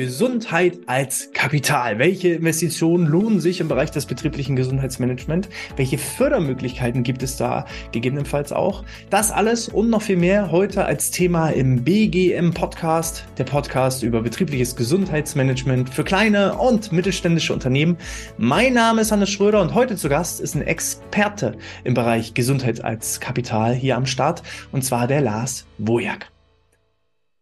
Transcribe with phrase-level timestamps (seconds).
[0.00, 1.98] Gesundheit als Kapital.
[1.98, 5.50] Welche Investitionen lohnen sich im Bereich des betrieblichen Gesundheitsmanagements?
[5.76, 8.82] Welche Fördermöglichkeiten gibt es da gegebenenfalls auch?
[9.10, 14.22] Das alles und noch viel mehr heute als Thema im BGM Podcast, der Podcast über
[14.22, 17.98] betriebliches Gesundheitsmanagement für kleine und mittelständische Unternehmen.
[18.38, 22.82] Mein Name ist Hannes Schröder und heute zu Gast ist ein Experte im Bereich Gesundheit
[22.82, 24.42] als Kapital hier am Start
[24.72, 26.30] und zwar der Lars Wojak.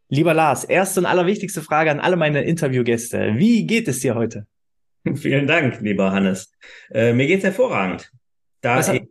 [0.09, 3.35] Lieber Lars, erste und allerwichtigste Frage an alle meine Interviewgäste.
[3.37, 4.47] Wie geht es dir heute?
[5.15, 6.53] Vielen Dank, lieber Hannes.
[6.91, 8.11] Äh, mir geht's hervorragend.
[8.61, 9.03] Da Was, ich,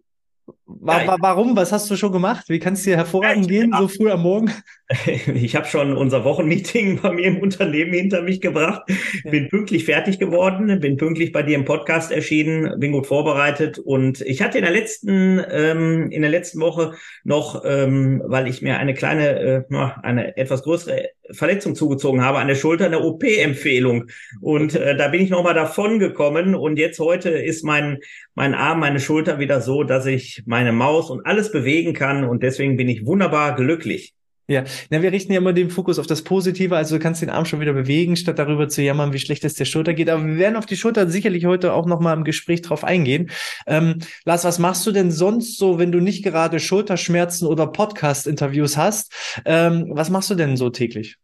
[0.70, 1.56] Wa ja, warum?
[1.56, 2.50] Was hast du schon gemacht?
[2.50, 4.52] Wie kann es dir hervorragend gehen, so früh am Morgen?
[5.34, 8.84] Ich habe schon unser Wochenmeeting bei mir im Unternehmen hinter mich gebracht,
[9.26, 14.22] bin pünktlich fertig geworden, bin pünktlich bei dir im Podcast erschienen, bin gut vorbereitet und
[14.22, 16.94] ich hatte in der letzten ähm, in der letzten Woche
[17.26, 22.48] noch, ähm, weil ich mir eine kleine, äh, eine etwas größere Verletzung zugezogen habe an
[22.48, 24.06] der Schulter, eine OP-Empfehlung
[24.40, 28.00] und äh, da bin ich nochmal davon gekommen und jetzt heute ist mein
[28.36, 32.42] mein Arm, meine Schulter wieder so, dass ich meine Maus und alles bewegen kann und
[32.42, 34.16] deswegen bin ich wunderbar glücklich.
[34.48, 37.30] Ja, na, wir richten ja immer den Fokus auf das Positive, also du kannst den
[37.30, 40.10] Arm schon wieder bewegen, statt darüber zu jammern, wie schlecht es der Schulter geht.
[40.10, 43.30] Aber wir werden auf die Schulter sicherlich heute auch nochmal im Gespräch drauf eingehen.
[43.68, 48.78] Ähm, Lars, was machst du denn sonst so, wenn du nicht gerade Schulterschmerzen oder Podcast-Interviews
[48.78, 49.12] hast?
[49.46, 51.18] Ähm, was machst du denn so täglich?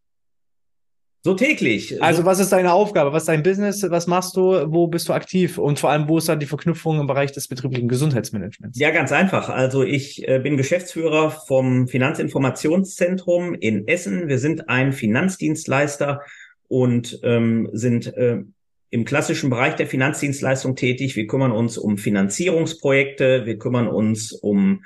[1.25, 2.03] So täglich.
[2.03, 3.13] Also was ist deine Aufgabe?
[3.13, 3.81] Was ist dein Business?
[3.89, 4.65] Was machst du?
[4.67, 5.57] Wo bist du aktiv?
[5.57, 8.77] Und vor allem, wo ist dann die Verknüpfung im Bereich des betrieblichen Gesundheitsmanagements?
[8.77, 9.47] Ja, ganz einfach.
[9.47, 14.27] Also ich äh, bin Geschäftsführer vom Finanzinformationszentrum in Essen.
[14.27, 16.19] Wir sind ein Finanzdienstleister
[16.67, 18.41] und ähm, sind äh,
[18.89, 21.15] im klassischen Bereich der Finanzdienstleistung tätig.
[21.15, 24.83] Wir kümmern uns um Finanzierungsprojekte, wir kümmern uns um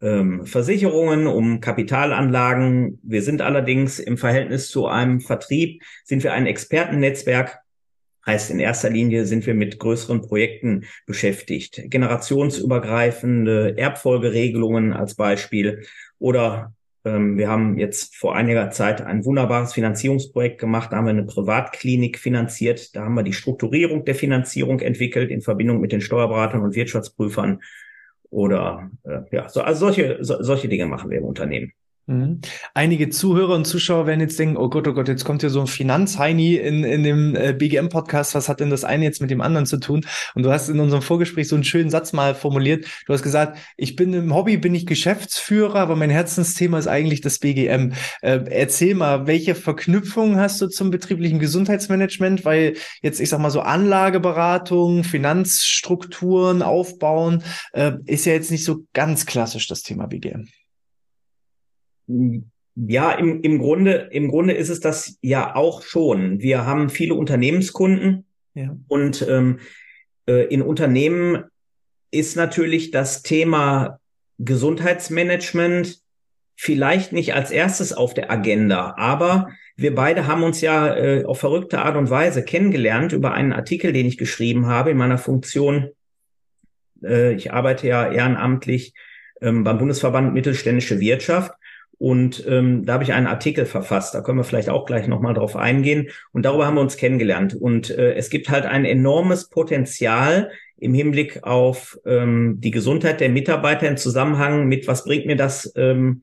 [0.00, 2.98] ähm, Versicherungen, um Kapitalanlagen.
[3.02, 7.58] Wir sind allerdings im Verhältnis zu einem Vertrieb, sind wir ein Expertennetzwerk.
[8.26, 11.82] Heißt, in erster Linie sind wir mit größeren Projekten beschäftigt.
[11.86, 15.86] Generationsübergreifende Erbfolgeregelungen als Beispiel
[16.18, 16.74] oder
[17.04, 20.90] ähm, wir haben jetzt vor einiger Zeit ein wunderbares Finanzierungsprojekt gemacht.
[20.90, 22.96] Da haben wir eine Privatklinik finanziert.
[22.96, 27.60] Da haben wir die Strukturierung der Finanzierung entwickelt in Verbindung mit den Steuerberatern und Wirtschaftsprüfern
[28.36, 31.72] oder äh, ja, so, also solche, so, solche Dinge machen wir im Unternehmen.
[32.08, 32.40] Mhm.
[32.72, 35.60] Einige Zuhörer und Zuschauer werden jetzt denken, oh Gott, oh Gott, jetzt kommt hier so
[35.60, 39.40] ein Finanzheini in, in dem äh, BGM-Podcast, was hat denn das eine jetzt mit dem
[39.40, 40.06] anderen zu tun?
[40.36, 42.86] Und du hast in unserem Vorgespräch so einen schönen Satz mal formuliert.
[43.06, 47.22] Du hast gesagt, ich bin im Hobby, bin ich Geschäftsführer, aber mein Herzensthema ist eigentlich
[47.22, 47.92] das BGM.
[48.22, 52.44] Äh, erzähl mal, welche Verknüpfungen hast du zum betrieblichen Gesundheitsmanagement?
[52.44, 58.84] Weil jetzt, ich sag mal so Anlageberatung, Finanzstrukturen aufbauen, äh, ist ja jetzt nicht so
[58.92, 60.46] ganz klassisch das Thema BGM.
[62.06, 66.40] Ja, im, im Grunde, im Grunde ist es das ja auch schon.
[66.40, 68.76] Wir haben viele Unternehmenskunden ja.
[68.88, 69.60] und ähm,
[70.26, 71.44] äh, in Unternehmen
[72.10, 73.98] ist natürlich das Thema
[74.38, 76.00] Gesundheitsmanagement
[76.54, 81.40] vielleicht nicht als erstes auf der Agenda, aber wir beide haben uns ja äh, auf
[81.40, 85.90] verrückte Art und Weise kennengelernt über einen Artikel, den ich geschrieben habe in meiner Funktion.
[87.02, 88.94] Äh, ich arbeite ja ehrenamtlich
[89.42, 91.52] ähm, beim Bundesverband Mittelständische Wirtschaft
[91.98, 95.34] und ähm, da habe ich einen Artikel verfasst, da können wir vielleicht auch gleich nochmal
[95.34, 96.08] drauf eingehen.
[96.32, 97.54] Und darüber haben wir uns kennengelernt.
[97.54, 103.30] Und äh, es gibt halt ein enormes Potenzial im Hinblick auf ähm, die Gesundheit der
[103.30, 106.22] Mitarbeiter im Zusammenhang mit, was bringt mir das ähm,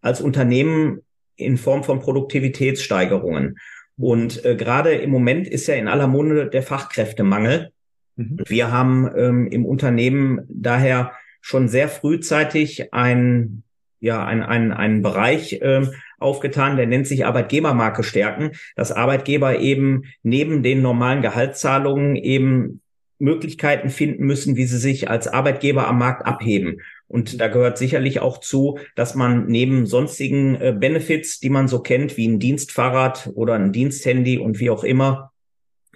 [0.00, 1.02] als Unternehmen
[1.36, 3.58] in Form von Produktivitätssteigerungen.
[3.98, 7.70] Und äh, gerade im Moment ist ja in aller Munde der Fachkräftemangel.
[8.16, 8.38] Mhm.
[8.46, 13.62] Wir haben ähm, im Unternehmen daher schon sehr frühzeitig ein
[14.00, 20.04] ja ein, ein, einen Bereich ähm, aufgetan, der nennt sich Arbeitgebermarke stärken, dass Arbeitgeber eben
[20.22, 22.80] neben den normalen Gehaltszahlungen eben
[23.18, 26.80] Möglichkeiten finden müssen, wie sie sich als Arbeitgeber am Markt abheben.
[27.08, 31.80] Und da gehört sicherlich auch zu, dass man neben sonstigen äh, Benefits, die man so
[31.80, 35.32] kennt, wie ein Dienstfahrrad oder ein Diensthandy und wie auch immer,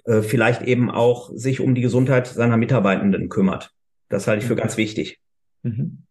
[0.05, 3.71] äh, vielleicht eben auch sich um die Gesundheit seiner Mitarbeitenden kümmert.
[4.09, 5.19] Das halte ich für ganz wichtig.
[5.63, 6.03] Mhm.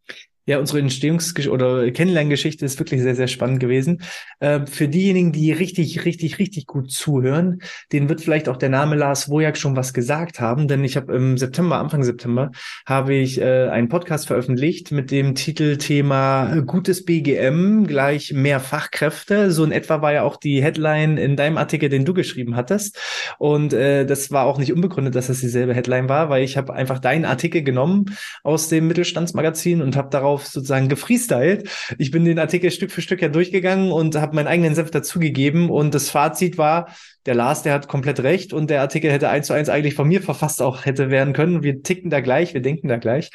[0.47, 4.03] Ja, unsere Entstehungs- oder Kennenlerngeschichte ist wirklich sehr, sehr spannend gewesen.
[4.41, 7.61] Äh, für diejenigen, die richtig, richtig, richtig gut zuhören,
[7.93, 11.15] denen wird vielleicht auch der Name Lars Wojak schon was gesagt haben, denn ich habe
[11.15, 12.51] im September, Anfang September,
[12.87, 19.51] habe ich äh, einen Podcast veröffentlicht mit dem Titelthema Gutes BGM gleich mehr Fachkräfte.
[19.51, 22.99] So in etwa war ja auch die Headline in deinem Artikel, den du geschrieben hattest.
[23.39, 26.73] Und äh, das war auch nicht unbegründet, dass das dieselbe Headline war, weil ich habe
[26.73, 31.69] einfach deinen Artikel genommen aus dem Mittelstandsmagazin und habe daraus darauf sozusagen gefreestylt.
[31.99, 35.71] Ich bin den Artikel Stück für Stück ja durchgegangen und habe meinen eigenen Senf dazugegeben
[35.71, 36.89] und das Fazit war,
[37.27, 40.09] der Lars, der hat komplett recht und der Artikel hätte eins zu eins eigentlich von
[40.09, 41.63] mir verfasst auch hätte werden können.
[41.63, 43.31] Wir ticken da gleich, wir denken da gleich.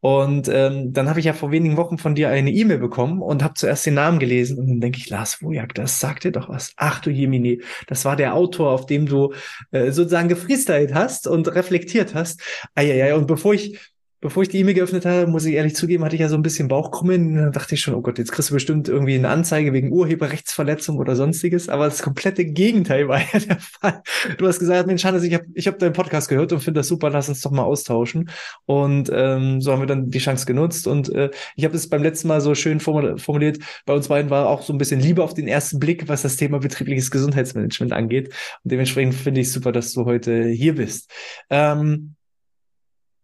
[0.00, 3.42] Und ähm, dann habe ich ja vor wenigen Wochen von dir eine E-Mail bekommen und
[3.42, 6.48] habe zuerst den Namen gelesen und dann denke ich, Lars Wojak, das sagt dir doch
[6.48, 6.72] was.
[6.76, 9.34] Ach du Jemini, das war der Autor, auf dem du
[9.72, 12.40] äh, sozusagen gefreestylt hast und reflektiert hast.
[12.76, 13.78] Eieiei, und bevor ich
[14.20, 16.42] bevor ich die E-Mail geöffnet habe, muss ich ehrlich zugeben, hatte ich ja so ein
[16.42, 17.36] bisschen Bauchkrummeln.
[17.36, 20.98] Dann dachte ich schon, oh Gott, jetzt kriegst du bestimmt irgendwie eine Anzeige wegen Urheberrechtsverletzung
[20.98, 21.68] oder sonstiges.
[21.68, 24.02] Aber das komplette Gegenteil war ja der Fall.
[24.36, 26.88] Du hast gesagt, Mensch, Hannes, ich habe ich hab deinen Podcast gehört und finde das
[26.88, 28.30] super, lass uns doch mal austauschen.
[28.66, 30.86] Und ähm, so haben wir dann die Chance genutzt.
[30.86, 34.48] Und äh, ich habe es beim letzten Mal so schön formuliert, bei uns beiden war
[34.48, 38.28] auch so ein bisschen Liebe auf den ersten Blick, was das Thema betriebliches Gesundheitsmanagement angeht.
[38.64, 41.10] Und dementsprechend finde ich super, dass du heute hier bist.
[41.50, 42.16] Ähm,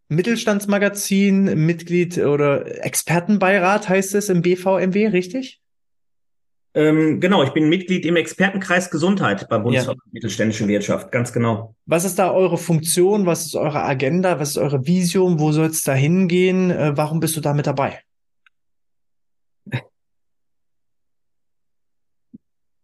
[0.08, 5.60] Mittelstandsmagazin, Mitglied oder Expertenbeirat heißt es im BVMW, richtig?
[6.76, 10.10] Ähm, genau, ich bin Mitglied im Expertenkreis Gesundheit beim Bundesverband ja.
[10.12, 11.76] Mittelständische Wirtschaft, ganz genau.
[11.86, 13.26] Was ist da eure Funktion?
[13.26, 14.40] Was ist eure Agenda?
[14.40, 15.38] Was ist eure Vision?
[15.38, 16.70] Wo soll es da hingehen?
[16.72, 18.00] Äh, warum bist du da mit dabei?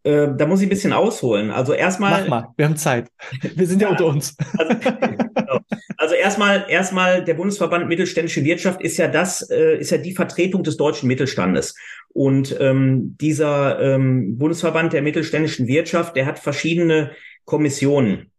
[0.02, 1.50] Äh, da muss ich ein bisschen ausholen.
[1.50, 2.23] Also erstmal.
[2.23, 3.11] Mach mal, wir haben Zeit.
[3.55, 4.37] Wir sind ja, ja unter uns.
[4.56, 5.58] Also, genau.
[5.99, 10.62] also, erstmal, erstmal, der Bundesverband Mittelständische Wirtschaft ist ja das, äh, ist ja die Vertretung
[10.62, 11.75] des deutschen Mittelstandes.
[12.12, 17.11] Und ähm, dieser ähm, Bundesverband der mittelständischen Wirtschaft, der hat verschiedene
[17.44, 18.31] Kommissionen,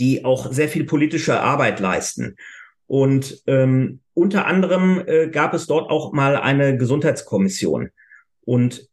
[0.00, 2.36] die auch sehr viel politische Arbeit leisten.
[2.88, 7.90] Und ähm, unter anderem äh, gab es dort auch mal eine Gesundheitskommission.
[8.44, 8.87] Und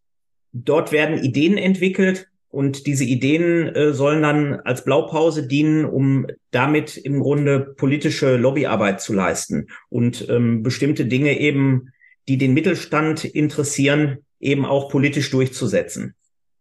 [0.57, 6.96] Dort werden Ideen entwickelt und diese Ideen äh, sollen dann als Blaupause dienen, um damit
[6.96, 11.90] im Grunde politische Lobbyarbeit zu leisten und ähm, bestimmte Dinge eben,
[12.30, 16.16] die den Mittelstand interessieren, eben auch politisch durchzusetzen.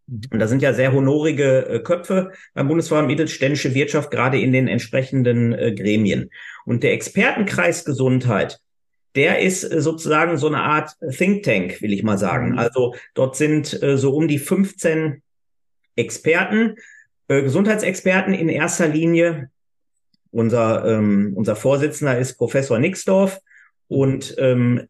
[0.08, 4.66] Und da sind ja sehr honorige äh, Köpfe beim Bundesverband Mittelständische Wirtschaft, gerade in den
[4.66, 6.30] entsprechenden äh, Gremien.
[6.66, 8.58] Und der Expertenkreis Gesundheit,
[9.14, 12.52] der ist äh, sozusagen so eine Art Think Tank, will ich mal sagen.
[12.52, 12.58] Mhm.
[12.58, 15.22] Also dort sind äh, so um die 15
[15.96, 16.76] Experten,
[17.28, 19.50] äh, Gesundheitsexperten in erster Linie.
[20.30, 23.40] Unser, ähm, unser Vorsitzender ist Professor Nixdorf
[23.86, 24.88] und ähm,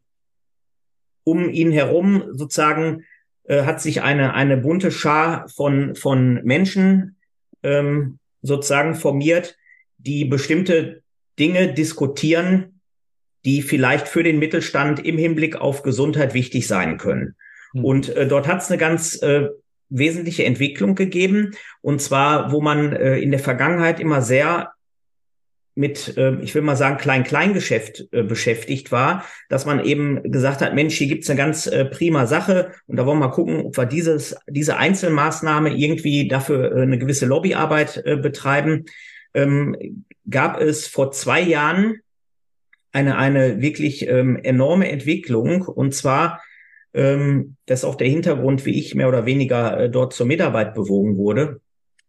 [1.24, 3.04] um ihn herum sozusagen
[3.44, 7.16] äh, hat sich eine, eine bunte Schar von, von Menschen
[7.62, 9.56] ähm, sozusagen formiert,
[9.98, 11.02] die bestimmte
[11.38, 12.73] Dinge diskutieren,
[13.44, 17.34] die vielleicht für den Mittelstand im Hinblick auf Gesundheit wichtig sein können.
[17.72, 17.84] Mhm.
[17.84, 19.48] Und äh, dort hat es eine ganz äh,
[19.88, 21.52] wesentliche Entwicklung gegeben.
[21.80, 24.72] Und zwar, wo man äh, in der Vergangenheit immer sehr
[25.76, 30.74] mit, äh, ich will mal sagen, Klein-Klein-Geschäft äh, beschäftigt war, dass man eben gesagt hat,
[30.74, 33.76] Mensch, hier gibt's eine ganz äh, prima Sache und da wollen wir mal gucken, ob
[33.76, 38.84] wir dieses, diese Einzelmaßnahme irgendwie dafür äh, eine gewisse Lobbyarbeit äh, betreiben.
[39.34, 42.00] Ähm, gab es vor zwei Jahren
[42.94, 45.62] eine, eine wirklich ähm, enorme Entwicklung.
[45.62, 46.40] Und zwar,
[46.94, 50.74] ähm, das ist auch der Hintergrund, wie ich mehr oder weniger äh, dort zur Mitarbeit
[50.74, 51.60] bewogen wurde.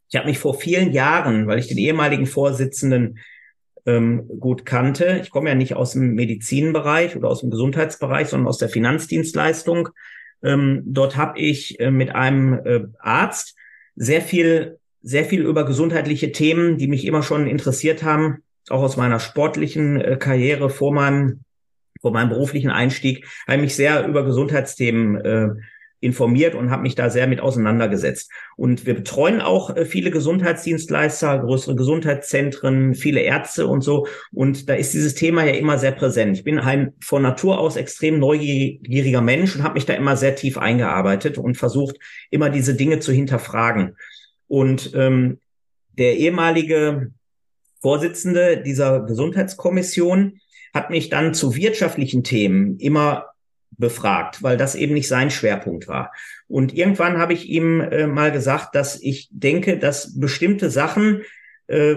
[0.09, 3.17] Ich habe mich vor vielen Jahren, weil ich den ehemaligen Vorsitzenden
[3.87, 8.47] ähm, gut kannte, ich komme ja nicht aus dem Medizinbereich oder aus dem Gesundheitsbereich, sondern
[8.47, 9.89] aus der Finanzdienstleistung.
[10.43, 13.55] Ähm, dort habe ich äh, mit einem äh, Arzt
[13.95, 18.97] sehr viel, sehr viel über gesundheitliche Themen, die mich immer schon interessiert haben, auch aus
[18.97, 21.41] meiner sportlichen äh, Karriere vor meinem,
[22.01, 25.49] vor meinem beruflichen Einstieg, habe mich sehr über Gesundheitsthemen äh,
[26.05, 28.31] informiert und habe mich da sehr mit auseinandergesetzt.
[28.55, 34.07] Und wir betreuen auch äh, viele Gesundheitsdienstleister, größere Gesundheitszentren, viele Ärzte und so.
[34.31, 36.37] Und da ist dieses Thema ja immer sehr präsent.
[36.37, 40.35] Ich bin ein von Natur aus extrem neugieriger Mensch und habe mich da immer sehr
[40.35, 41.97] tief eingearbeitet und versucht,
[42.29, 43.95] immer diese Dinge zu hinterfragen.
[44.47, 45.39] Und ähm,
[45.97, 47.11] der ehemalige
[47.85, 50.39] Vorsitzende dieser Gesundheitskommission
[50.73, 53.27] hat mich dann zu wirtschaftlichen Themen immer
[53.77, 56.11] befragt, weil das eben nicht sein Schwerpunkt war.
[56.47, 61.21] Und irgendwann habe ich ihm äh, mal gesagt, dass ich denke, dass bestimmte Sachen
[61.67, 61.95] äh,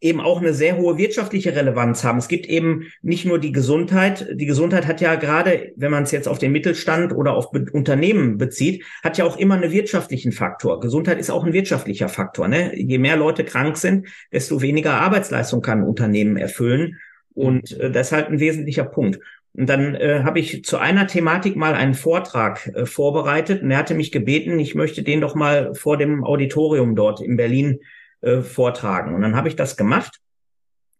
[0.00, 2.18] eben auch eine sehr hohe wirtschaftliche Relevanz haben.
[2.18, 4.28] Es gibt eben nicht nur die Gesundheit.
[4.32, 7.66] Die Gesundheit hat ja gerade, wenn man es jetzt auf den Mittelstand oder auf Be
[7.72, 10.80] Unternehmen bezieht, hat ja auch immer einen wirtschaftlichen Faktor.
[10.80, 12.48] Gesundheit ist auch ein wirtschaftlicher Faktor.
[12.48, 12.76] Ne?
[12.76, 16.98] Je mehr Leute krank sind, desto weniger Arbeitsleistung kann ein Unternehmen erfüllen.
[17.34, 19.18] Und äh, das ist halt ein wesentlicher Punkt.
[19.54, 23.78] Und dann äh, habe ich zu einer Thematik mal einen Vortrag äh, vorbereitet und er
[23.78, 27.80] hatte mich gebeten, ich möchte den doch mal vor dem Auditorium dort in Berlin
[28.20, 29.14] äh, vortragen.
[29.14, 30.20] Und dann habe ich das gemacht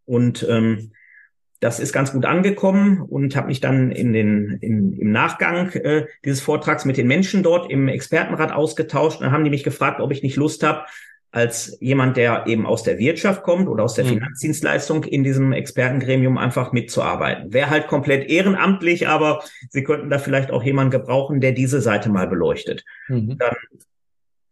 [0.05, 0.93] und ähm,
[1.61, 6.07] das ist ganz gut angekommen und habe mich dann in den in, im Nachgang äh,
[6.25, 9.21] dieses Vortrags mit den Menschen dort im Expertenrat ausgetauscht.
[9.21, 10.85] Dann haben die mich gefragt, ob ich nicht Lust habe,
[11.31, 14.11] als jemand, der eben aus der Wirtschaft kommt oder aus der mhm.
[14.11, 17.53] Finanzdienstleistung in diesem Expertengremium einfach mitzuarbeiten.
[17.53, 22.09] Wäre halt komplett ehrenamtlich, aber Sie könnten da vielleicht auch jemanden gebrauchen, der diese Seite
[22.09, 22.85] mal beleuchtet.
[23.09, 23.37] Mhm.
[23.37, 23.55] Dann,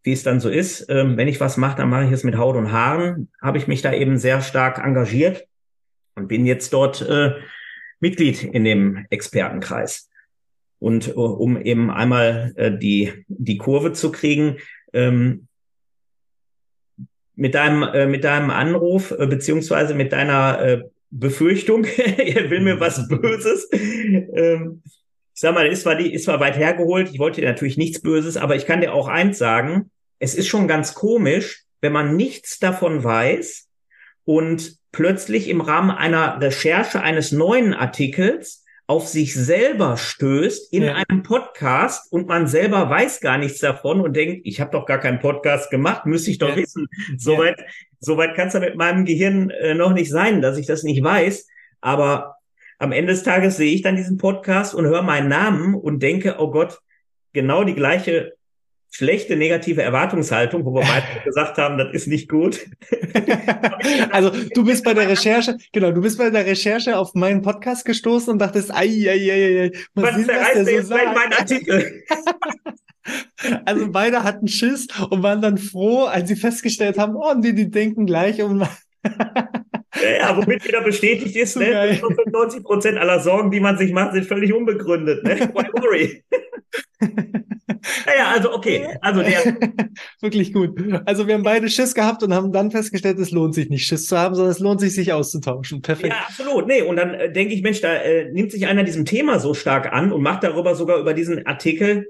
[0.07, 2.37] wie es dann so ist, ähm, wenn ich was mache, dann mache ich es mit
[2.37, 5.45] Haut und Haaren, habe ich mich da eben sehr stark engagiert
[6.15, 7.33] und bin jetzt dort äh,
[7.99, 10.09] Mitglied in dem Expertenkreis.
[10.79, 14.59] Und äh, um eben einmal äh, die, die Kurve zu kriegen,
[14.93, 15.49] ähm,
[17.35, 21.83] mit deinem, äh, mit deinem Anruf, äh, beziehungsweise mit deiner äh, Befürchtung,
[22.17, 23.69] er will mir was Böses.
[23.73, 28.01] ähm, ich sag mal, ist zwar, ist zwar weit hergeholt, ich wollte dir natürlich nichts
[28.01, 32.15] Böses, aber ich kann dir auch eins sagen, es ist schon ganz komisch, wenn man
[32.15, 33.67] nichts davon weiß
[34.25, 40.95] und plötzlich im Rahmen einer Recherche eines neuen Artikels auf sich selber stößt in ja.
[40.95, 44.97] einem Podcast und man selber weiß gar nichts davon und denkt, ich habe doch gar
[44.97, 46.55] keinen Podcast gemacht, müsste ich doch ja.
[46.55, 46.87] wissen.
[47.17, 47.65] Soweit, ja.
[47.99, 51.03] soweit kann es ja mit meinem Gehirn äh, noch nicht sein, dass ich das nicht
[51.03, 51.47] weiß.
[51.81, 52.37] Aber
[52.79, 56.37] am Ende des Tages sehe ich dann diesen Podcast und höre meinen Namen und denke,
[56.39, 56.79] oh Gott,
[57.33, 58.36] genau die gleiche
[58.91, 62.65] schlechte negative Erwartungshaltung, wo wir beide gesagt haben, das ist nicht gut.
[64.11, 67.85] also du bist bei der Recherche, genau, du bist bei der Recherche auf meinen Podcast
[67.85, 71.15] gestoßen und dachtest, ei, ei, ei, ei, was was der so sagt.
[71.15, 72.03] mein Artikel.
[73.65, 77.69] also beide hatten Schiss und waren dann froh, als sie festgestellt haben, oh, die, die
[77.69, 78.67] denken gleich und
[80.19, 84.13] ja, womit wieder bestätigt ist, so ne, 95 Prozent aller Sorgen, die man sich macht,
[84.13, 85.23] sind völlig unbegründet.
[85.23, 85.39] Ne?
[85.53, 86.23] Why worry?
[86.99, 88.97] Naja, also okay.
[89.01, 89.39] Also der
[90.21, 90.79] Wirklich gut.
[91.05, 94.07] Also wir haben beide Schiss gehabt und haben dann festgestellt, es lohnt sich nicht Schiss
[94.07, 95.81] zu haben, sondern es lohnt sich, sich auszutauschen.
[95.81, 96.13] Perfekt.
[96.13, 96.67] Ja, absolut.
[96.67, 99.53] Nee, und dann äh, denke ich, Mensch, da äh, nimmt sich einer diesem Thema so
[99.53, 102.09] stark an und macht darüber sogar über diesen Artikel,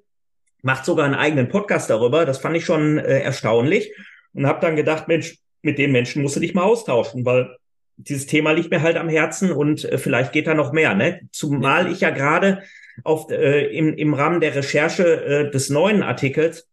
[0.61, 2.25] macht sogar einen eigenen Podcast darüber.
[2.25, 3.93] Das fand ich schon äh, erstaunlich
[4.33, 7.57] und habe dann gedacht, Mensch, mit dem Menschen musst du dich mal austauschen, weil
[7.97, 10.93] dieses Thema liegt mir halt am Herzen und äh, vielleicht geht da noch mehr.
[10.93, 11.21] Ne?
[11.31, 12.63] Zumal ich ja gerade
[13.03, 16.67] auf, äh, im, im Rahmen der Recherche äh, des neuen Artikels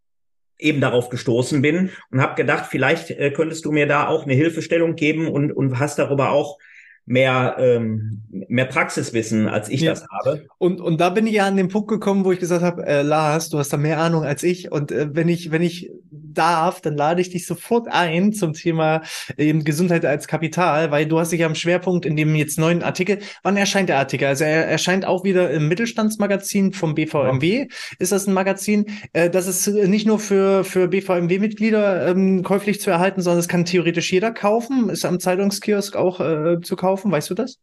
[0.59, 4.35] eben darauf gestoßen bin und habe gedacht, vielleicht äh, könntest du mir da auch eine
[4.35, 6.59] Hilfestellung geben und, und hast darüber auch
[7.07, 9.91] mehr, ähm, mehr Praxiswissen, als ich ja.
[9.91, 10.47] das habe.
[10.59, 13.03] Und, und da bin ich ja an den Punkt gekommen, wo ich gesagt habe, äh,
[13.03, 14.73] Lars, du hast da mehr Ahnung als ich.
[14.73, 19.03] Und äh, wenn ich, wenn ich darf, dann lade ich dich sofort ein zum Thema
[19.37, 22.83] eben Gesundheit als Kapital, weil du hast dich ja am Schwerpunkt in dem jetzt neuen
[22.83, 23.19] Artikel.
[23.43, 24.27] Wann erscheint der Artikel?
[24.27, 27.69] Also er erscheint auch wieder im Mittelstandsmagazin vom BVMW.
[27.99, 28.87] Ist das ein Magazin?
[29.13, 33.67] Äh, das ist nicht nur für, für BVMW-Mitglieder ähm, käuflich zu erhalten, sondern es kann
[33.67, 34.89] theoretisch jeder kaufen.
[34.89, 37.11] Ist am Zeitungskiosk auch äh, zu kaufen kaufen?
[37.11, 37.59] Weißt du das?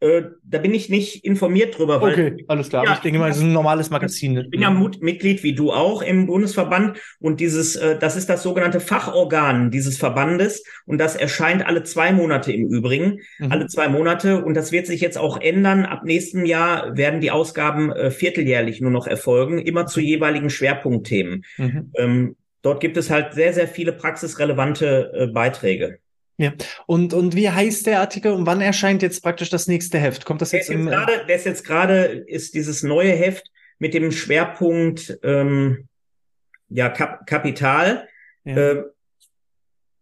[0.00, 2.00] Äh, da bin ich nicht informiert drüber.
[2.00, 2.84] Weil, okay, alles klar.
[2.84, 4.36] Ja, ich denke mal, es ist ein normales Magazin.
[4.36, 8.42] Ich bin ja Mitglied wie du auch im Bundesverband und dieses, äh, das ist das
[8.42, 13.52] sogenannte Fachorgan dieses Verbandes und das erscheint alle zwei Monate im Übrigen, mhm.
[13.52, 15.84] alle zwei Monate und das wird sich jetzt auch ändern.
[15.84, 21.44] Ab nächstem Jahr werden die Ausgaben äh, vierteljährlich nur noch erfolgen, immer zu jeweiligen Schwerpunktthemen.
[21.58, 21.92] Mhm.
[21.96, 25.98] Ähm, dort gibt es halt sehr, sehr viele praxisrelevante Beiträge.
[26.38, 26.52] Ja.
[26.86, 30.24] Und, und wie heißt der Artikel und wann erscheint jetzt praktisch das nächste Heft?
[30.24, 33.94] Kommt das jetzt, jetzt im grade, Der ist jetzt gerade, ist dieses neue Heft mit
[33.94, 35.88] dem Schwerpunkt ähm,
[36.68, 38.08] ja, Kap Kapital.
[38.44, 38.56] Ja.
[38.56, 38.82] Äh,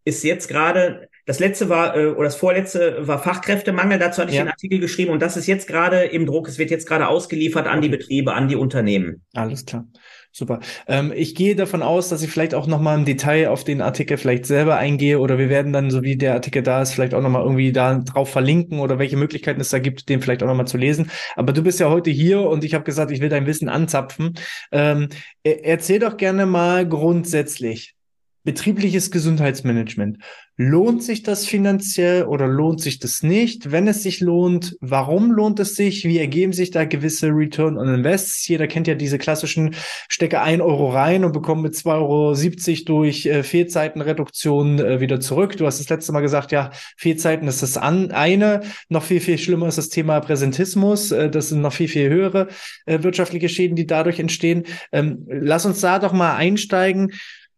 [0.04, 4.36] ist jetzt gerade, das letzte war, äh, oder das vorletzte war Fachkräftemangel, dazu hatte ich
[4.36, 4.42] ja.
[4.42, 7.66] einen Artikel geschrieben und das ist jetzt gerade im Druck, es wird jetzt gerade ausgeliefert
[7.66, 9.22] an die Betriebe, an die Unternehmen.
[9.34, 9.86] Alles klar.
[10.32, 10.60] Super.
[10.86, 14.16] Ähm, ich gehe davon aus, dass ich vielleicht auch nochmal im Detail auf den Artikel
[14.16, 17.20] vielleicht selber eingehe oder wir werden dann, so wie der Artikel da ist, vielleicht auch
[17.20, 20.68] nochmal irgendwie da drauf verlinken oder welche Möglichkeiten es da gibt, den vielleicht auch nochmal
[20.68, 21.10] zu lesen.
[21.34, 24.34] Aber du bist ja heute hier und ich habe gesagt, ich will dein Wissen anzapfen.
[24.70, 25.08] Ähm,
[25.42, 27.96] erzähl doch gerne mal grundsätzlich
[28.44, 30.18] betriebliches Gesundheitsmanagement.
[30.62, 33.72] Lohnt sich das finanziell oder lohnt sich das nicht?
[33.72, 36.04] Wenn es sich lohnt, warum lohnt es sich?
[36.04, 38.46] Wie ergeben sich da gewisse Return on Invests?
[38.46, 39.74] Jeder kennt ja diese klassischen,
[40.10, 45.56] stecke ein Euro rein und bekomme mit 2,70 Euro durch äh, Fehlzeitenreduktion äh, wieder zurück.
[45.56, 48.60] Du hast das letzte Mal gesagt, ja, Fehlzeiten ist das an, eine.
[48.90, 51.10] Noch viel, viel schlimmer ist das Thema Präsentismus.
[51.10, 52.48] Äh, das sind noch viel, viel höhere
[52.84, 54.64] äh, wirtschaftliche Schäden, die dadurch entstehen.
[54.92, 57.12] Ähm, lass uns da doch mal einsteigen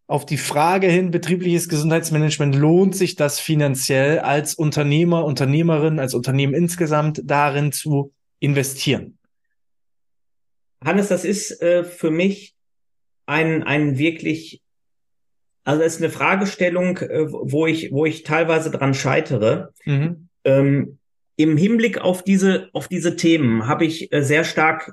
[0.06, 6.54] auf die Frage hin, betriebliches Gesundheitsmanagement, lohnt sich das finanziell als Unternehmer, Unternehmerin, als Unternehmen
[6.54, 9.18] insgesamt darin zu investieren?
[10.84, 12.54] Hannes, das ist äh, für mich
[13.26, 14.60] ein, ein wirklich,
[15.64, 19.72] also es ist eine Fragestellung, äh, wo ich, wo ich teilweise dran scheitere.
[19.84, 20.28] Mhm.
[20.44, 20.98] Ähm,
[21.36, 24.92] im Hinblick auf diese, auf diese Themen habe ich äh, sehr stark,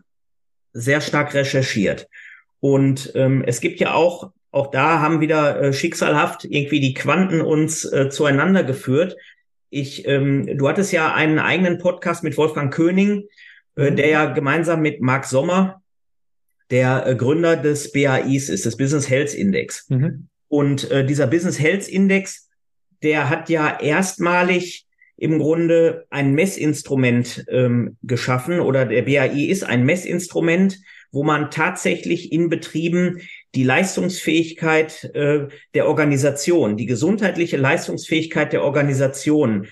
[0.71, 2.07] sehr stark recherchiert.
[2.59, 7.41] Und ähm, es gibt ja auch, auch da haben wieder äh, schicksalhaft irgendwie die Quanten
[7.41, 9.15] uns äh, zueinander geführt.
[9.69, 13.29] Ich, ähm, du hattest ja einen eigenen Podcast mit Wolfgang König,
[13.75, 13.95] äh, mhm.
[13.95, 15.81] der ja gemeinsam mit Marc Sommer
[16.69, 19.89] der äh, Gründer des BAIs ist, des Business Health Index.
[19.89, 20.27] Mhm.
[20.47, 22.47] Und äh, dieser Business Health Index,
[23.03, 24.85] der hat ja erstmalig
[25.17, 30.79] im Grunde ein Messinstrument ähm, geschaffen oder der BAI ist ein Messinstrument,
[31.11, 33.21] wo man tatsächlich in Betrieben
[33.55, 39.67] die Leistungsfähigkeit äh, der Organisation, die gesundheitliche Leistungsfähigkeit der Organisation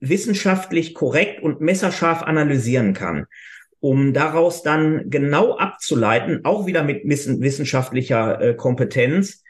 [0.00, 3.26] wissenschaftlich korrekt und messerscharf analysieren kann,
[3.80, 9.42] um daraus dann genau abzuleiten, auch wieder mit wissenschaftlicher äh, Kompetenz,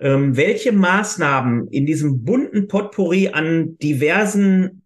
[0.00, 4.82] ähm, welche Maßnahmen in diesem bunten Potpourri an diversen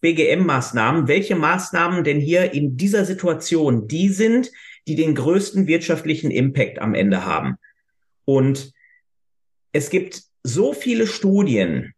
[0.00, 4.50] BGM-Maßnahmen, welche Maßnahmen denn hier in dieser Situation die sind,
[4.86, 7.56] die den größten wirtschaftlichen Impact am Ende haben.
[8.24, 8.72] Und
[9.72, 11.94] es gibt so viele Studien.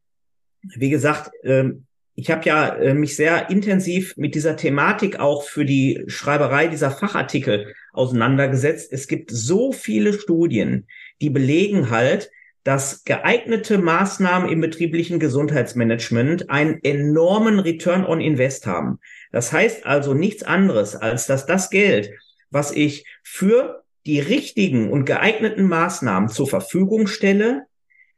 [0.62, 5.64] Wie gesagt, ähm, ich habe ja äh, mich sehr intensiv mit dieser Thematik auch für
[5.64, 8.92] die Schreiberei dieser Fachartikel auseinandergesetzt.
[8.92, 10.88] Es gibt so viele Studien,
[11.20, 12.30] die belegen halt,
[12.64, 18.98] dass geeignete Maßnahmen im betrieblichen Gesundheitsmanagement einen enormen Return on Invest haben.
[19.30, 22.10] Das heißt also nichts anderes, als dass das Geld,
[22.50, 27.66] was ich für die richtigen und geeigneten Maßnahmen zur Verfügung stelle,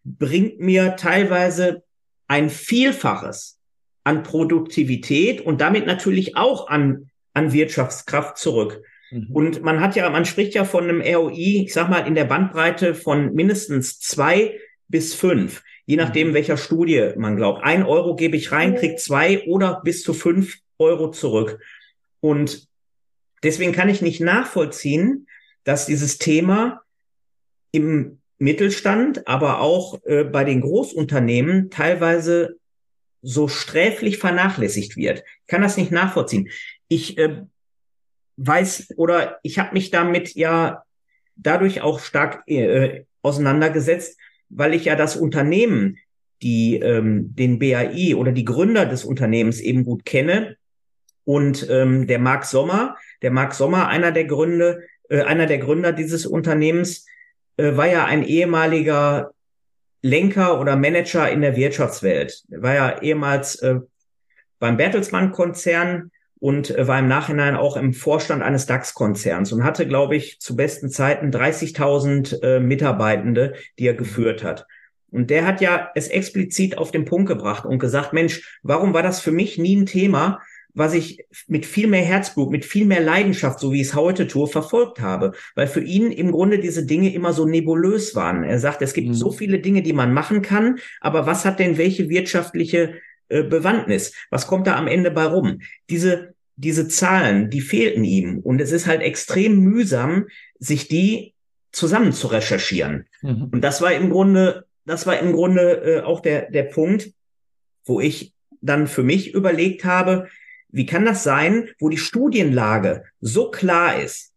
[0.04, 1.82] bringt mir teilweise
[2.28, 3.58] ein Vielfaches
[4.04, 8.82] an Produktivität und damit natürlich auch an, an Wirtschaftskraft zurück.
[9.10, 9.26] Mhm.
[9.32, 12.24] Und man hat ja, man spricht ja von einem ROI, ich sag mal, in der
[12.24, 14.58] Bandbreite von mindestens zwei
[14.88, 16.34] bis fünf, je nachdem, mhm.
[16.34, 17.62] welcher Studie man glaubt.
[17.64, 21.60] Ein Euro gebe ich rein, krieg zwei oder bis zu fünf Euro zurück.
[22.20, 22.69] Und
[23.42, 25.26] deswegen kann ich nicht nachvollziehen,
[25.64, 26.82] dass dieses Thema
[27.72, 32.56] im Mittelstand, aber auch äh, bei den Großunternehmen teilweise
[33.22, 35.22] so sträflich vernachlässigt wird.
[35.42, 36.48] Ich kann das nicht nachvollziehen.
[36.88, 37.42] Ich äh,
[38.36, 40.82] weiß oder ich habe mich damit ja
[41.36, 45.98] dadurch auch stark äh, auseinandergesetzt, weil ich ja das Unternehmen,
[46.42, 50.56] die ähm, den BAI oder die Gründer des Unternehmens eben gut kenne
[51.24, 55.92] und ähm, der Marc Sommer, der Marc Sommer, einer der Gründe, äh, einer der Gründer
[55.92, 57.06] dieses Unternehmens,
[57.56, 59.32] äh, war ja ein ehemaliger
[60.02, 62.44] Lenker oder Manager in der Wirtschaftswelt.
[62.50, 63.80] Er war ja ehemals äh,
[64.58, 70.16] beim Bertelsmann-Konzern und äh, war im Nachhinein auch im Vorstand eines DAX-Konzerns und hatte, glaube
[70.16, 74.66] ich, zu besten Zeiten 30.000 äh, Mitarbeitende, die er geführt hat.
[75.10, 79.02] Und der hat ja es explizit auf den Punkt gebracht und gesagt, Mensch, warum war
[79.02, 80.40] das für mich nie ein Thema,
[80.74, 84.26] was ich mit viel mehr Herzblut, mit viel mehr Leidenschaft, so wie ich es heute
[84.26, 85.32] tue, verfolgt habe.
[85.54, 88.44] Weil für ihn im Grunde diese Dinge immer so nebulös waren.
[88.44, 89.14] Er sagt, es gibt mhm.
[89.14, 92.94] so viele Dinge, die man machen kann, aber was hat denn welche wirtschaftliche
[93.30, 94.12] äh, Bewandtnis.
[94.28, 95.60] Was kommt da am Ende bei rum?
[95.88, 98.40] Diese, diese Zahlen, die fehlten ihm.
[98.40, 100.26] Und es ist halt extrem mühsam,
[100.58, 101.32] sich die
[101.70, 103.06] zusammen zu recherchieren.
[103.22, 103.50] Mhm.
[103.52, 107.12] Und das war im Grunde, das war im Grunde äh, auch der, der Punkt,
[107.84, 110.28] wo ich dann für mich überlegt habe,
[110.72, 114.32] wie kann das sein, wo die Studienlage so klar ist,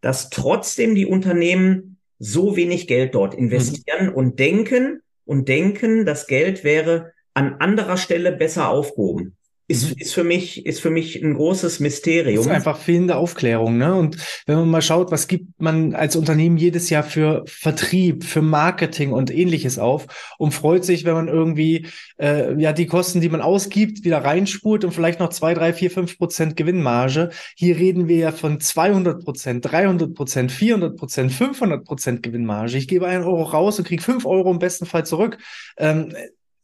[0.00, 4.14] dass trotzdem die Unternehmen so wenig Geld dort investieren mhm.
[4.14, 9.35] und denken und denken, das Geld wäre an anderer Stelle besser aufgehoben.
[9.68, 9.94] Ist, mhm.
[9.98, 12.36] ist für mich, ist für mich ein großes Mysterium.
[12.36, 13.94] Das ist einfach fehlende Aufklärung, ne?
[13.94, 18.42] Und wenn man mal schaut, was gibt man als Unternehmen jedes Jahr für Vertrieb, für
[18.42, 20.06] Marketing und ähnliches auf
[20.38, 21.86] und freut sich, wenn man irgendwie,
[22.20, 25.90] äh, ja, die Kosten, die man ausgibt, wieder reinspult und vielleicht noch zwei, drei, vier,
[25.90, 27.30] fünf Prozent Gewinnmarge.
[27.56, 32.78] Hier reden wir ja von 200 Prozent, 300 Prozent, 400 Prozent, 500 Prozent Gewinnmarge.
[32.78, 35.38] Ich gebe einen Euro raus und kriege fünf Euro im besten Fall zurück.
[35.76, 36.14] Ähm,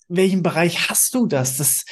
[0.09, 1.57] welchem Bereich hast du das?
[1.57, 1.85] Das,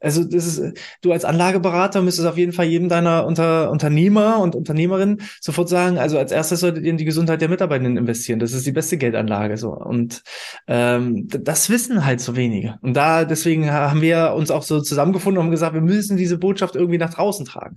[0.00, 4.54] also das ist, du als Anlageberater müsstest auf jeden Fall jedem deiner Unter, Unternehmer und
[4.54, 8.38] Unternehmerinnen sofort sagen, also als erstes solltet ihr in die Gesundheit der Mitarbeitenden investieren.
[8.38, 9.56] Das ist die beste Geldanlage.
[9.56, 9.70] So.
[9.72, 10.22] Und
[10.66, 12.78] ähm, das wissen halt so wenige.
[12.82, 16.76] Und da deswegen haben wir uns auch so zusammengefunden und gesagt, wir müssen diese Botschaft
[16.76, 17.76] irgendwie nach draußen tragen.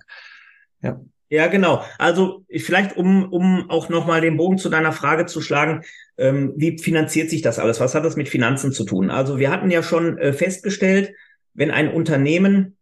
[0.82, 1.00] Ja.
[1.30, 1.82] Ja, genau.
[1.98, 5.84] Also vielleicht, um, um auch nochmal den Bogen zu deiner Frage zu schlagen,
[6.18, 7.80] ähm, wie finanziert sich das alles?
[7.80, 9.10] Was hat das mit Finanzen zu tun?
[9.10, 11.14] Also wir hatten ja schon äh, festgestellt,
[11.54, 12.78] wenn ein Unternehmen,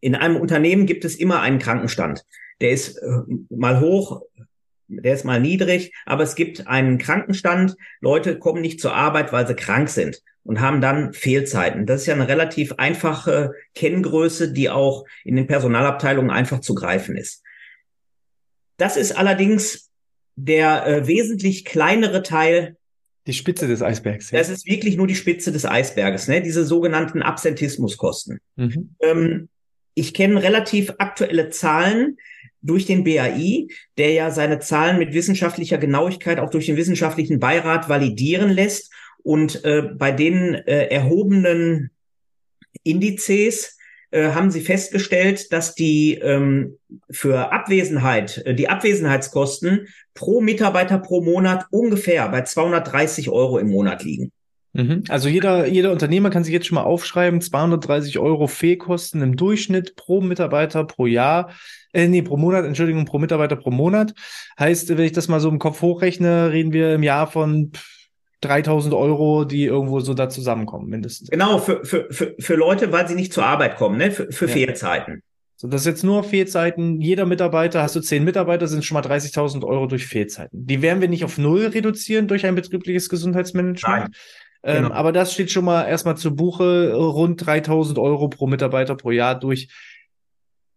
[0.00, 2.24] in einem Unternehmen gibt es immer einen Krankenstand.
[2.60, 3.08] Der ist äh,
[3.50, 4.22] mal hoch,
[4.88, 7.76] der ist mal niedrig, aber es gibt einen Krankenstand.
[8.00, 10.22] Leute kommen nicht zur Arbeit, weil sie krank sind.
[10.44, 11.86] und haben dann Fehlzeiten.
[11.86, 17.16] Das ist ja eine relativ einfache Kenngröße, die auch in den Personalabteilungen einfach zu greifen
[17.16, 17.42] ist.
[18.76, 19.90] Das ist allerdings
[20.34, 22.76] der äh, wesentlich kleinere Teil.
[23.26, 24.30] Die Spitze des Eisbergs.
[24.30, 24.38] Ja.
[24.38, 26.42] Das ist wirklich nur die Spitze des Eisberges, ne?
[26.42, 28.40] diese sogenannten Absentismuskosten.
[28.56, 28.96] Mhm.
[29.00, 29.48] Ähm,
[29.94, 32.16] ich kenne relativ aktuelle Zahlen
[32.62, 37.88] durch den BAI, der ja seine Zahlen mit wissenschaftlicher Genauigkeit auch durch den wissenschaftlichen Beirat
[37.88, 41.90] validieren lässt und äh, bei den äh, erhobenen
[42.82, 43.76] Indizes
[44.12, 46.78] äh, haben sie festgestellt, dass die ähm,
[47.10, 54.04] für Abwesenheit, äh, die Abwesenheitskosten pro Mitarbeiter pro Monat ungefähr bei 230 Euro im Monat
[54.04, 54.30] liegen.
[54.74, 55.04] Mhm.
[55.08, 59.96] Also jeder, jeder Unternehmer kann sich jetzt schon mal aufschreiben, 230 Euro Fehlkosten im Durchschnitt
[59.96, 61.50] pro Mitarbeiter pro Jahr,
[61.92, 64.14] äh, nee, pro Monat, Entschuldigung, pro Mitarbeiter pro Monat.
[64.58, 67.72] Heißt, wenn ich das mal so im Kopf hochrechne, reden wir im Jahr von
[68.42, 71.30] 3000 Euro, die irgendwo so da zusammenkommen, mindestens.
[71.30, 74.10] Genau, für, für, für, für Leute, weil sie nicht zur Arbeit kommen, ne?
[74.10, 74.52] für, für ja.
[74.52, 75.22] Fehlzeiten.
[75.56, 77.00] So, das ist jetzt nur Fehlzeiten.
[77.00, 80.66] Jeder Mitarbeiter, hast du zehn Mitarbeiter, sind schon mal 30.000 Euro durch Fehlzeiten.
[80.66, 84.02] Die werden wir nicht auf Null reduzieren durch ein betriebliches Gesundheitsmanagement.
[84.02, 84.12] Nein.
[84.64, 84.94] Ähm, genau.
[84.94, 89.38] Aber das steht schon mal erstmal zu Buche, rund 3000 Euro pro Mitarbeiter pro Jahr
[89.38, 89.68] durch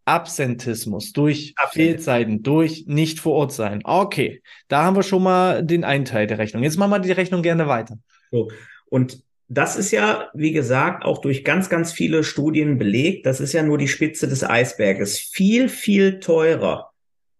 [0.06, 1.56] Absentismus, durch.
[1.72, 3.82] Fehlzeiten, durch nicht vor Ort sein.
[3.84, 6.64] Okay, da haben wir schon mal den einen Teil der Rechnung.
[6.64, 7.98] Jetzt machen wir die Rechnung gerne weiter.
[8.32, 8.50] So.
[8.86, 13.26] Und das ist ja, wie gesagt, auch durch ganz, ganz viele Studien belegt.
[13.26, 15.20] Das ist ja nur die Spitze des Eisberges.
[15.20, 16.92] Viel, viel teurer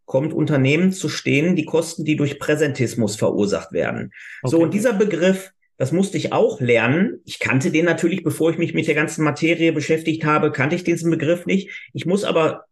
[0.06, 4.12] kommt Unternehmen zu stehen, die Kosten, die durch Präsentismus verursacht werden.
[4.44, 4.52] Okay.
[4.52, 7.20] So, und dieser Begriff das musste ich auch lernen.
[7.26, 10.84] Ich kannte den natürlich, bevor ich mich mit der ganzen Materie beschäftigt habe, kannte ich
[10.84, 11.70] diesen Begriff nicht.
[11.94, 12.66] Ich muss aber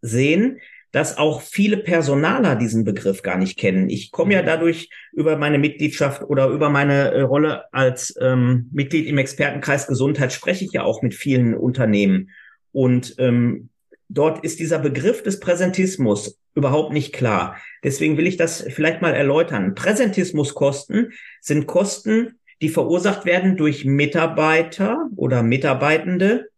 [0.00, 0.60] sehen,
[0.92, 3.90] dass auch viele Personaler diesen Begriff gar nicht kennen.
[3.90, 4.46] Ich komme ja mhm.
[4.46, 10.32] dadurch über meine Mitgliedschaft oder über meine äh, Rolle als ähm, Mitglied im Expertenkreis Gesundheit
[10.32, 12.30] spreche ich ja auch mit vielen Unternehmen.
[12.70, 13.70] Und ähm,
[14.08, 17.56] dort ist dieser Begriff des Präsentismus überhaupt nicht klar.
[17.82, 19.74] Deswegen will ich das vielleicht mal erläutern.
[19.74, 26.48] Präsentismuskosten sind Kosten, die verursacht werden durch Mitarbeiter oder Mitarbeitende,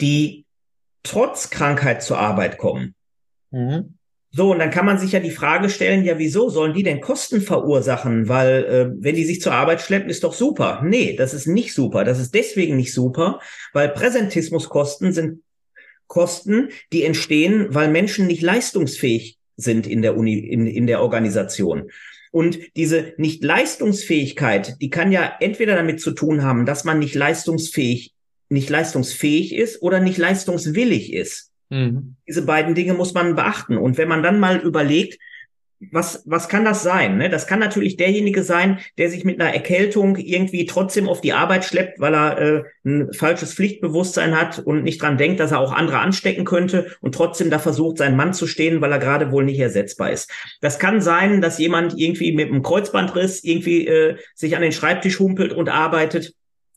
[0.00, 0.46] die
[1.02, 2.94] trotz Krankheit zur Arbeit kommen.
[3.50, 3.94] Mhm.
[4.32, 7.00] So, und dann kann man sich ja die Frage stellen, ja, wieso sollen die denn
[7.00, 8.28] Kosten verursachen?
[8.28, 10.82] Weil äh, wenn die sich zur Arbeit schleppen, ist doch super.
[10.84, 12.04] Nee, das ist nicht super.
[12.04, 13.40] Das ist deswegen nicht super,
[13.72, 15.42] weil Präsentismuskosten sind
[16.10, 21.90] Kosten, die entstehen, weil Menschen nicht leistungsfähig sind in der Uni, in, in der Organisation.
[22.32, 27.14] Und diese nicht Leistungsfähigkeit, die kann ja entweder damit zu tun haben, dass man nicht
[27.14, 28.12] leistungsfähig,
[28.48, 31.52] nicht leistungsfähig ist oder nicht leistungswillig ist.
[31.70, 32.16] Mhm.
[32.26, 33.76] Diese beiden Dinge muss man beachten.
[33.76, 35.16] Und wenn man dann mal überlegt,
[35.92, 37.16] was, was kann das sein?
[37.16, 37.30] Ne?
[37.30, 41.64] Das kann natürlich derjenige sein, der sich mit einer Erkältung irgendwie trotzdem auf die Arbeit
[41.64, 45.72] schleppt, weil er äh, ein falsches Pflichtbewusstsein hat und nicht dran denkt, dass er auch
[45.72, 49.44] andere anstecken könnte und trotzdem da versucht, seinen Mann zu stehen, weil er gerade wohl
[49.44, 50.30] nicht ersetzbar ist.
[50.60, 55.18] Das kann sein, dass jemand irgendwie mit einem Kreuzbandriss irgendwie äh, sich an den Schreibtisch
[55.18, 56.34] humpelt und arbeitet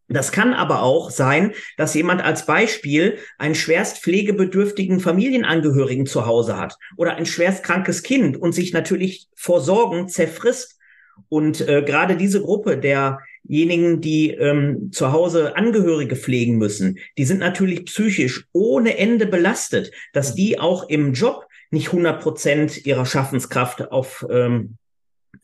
[0.09, 6.57] das kann aber auch sein, dass jemand als Beispiel einen schwerst pflegebedürftigen Familienangehörigen zu Hause
[6.57, 10.77] hat oder ein schwerst krankes Kind und sich natürlich vor Sorgen zerfrisst.
[11.29, 17.39] Und äh, gerade diese Gruppe derjenigen, die ähm, zu Hause Angehörige pflegen müssen, die sind
[17.39, 23.91] natürlich psychisch ohne Ende belastet, dass die auch im Job nicht 100 Prozent ihrer Schaffenskraft
[23.91, 24.77] auf, ähm,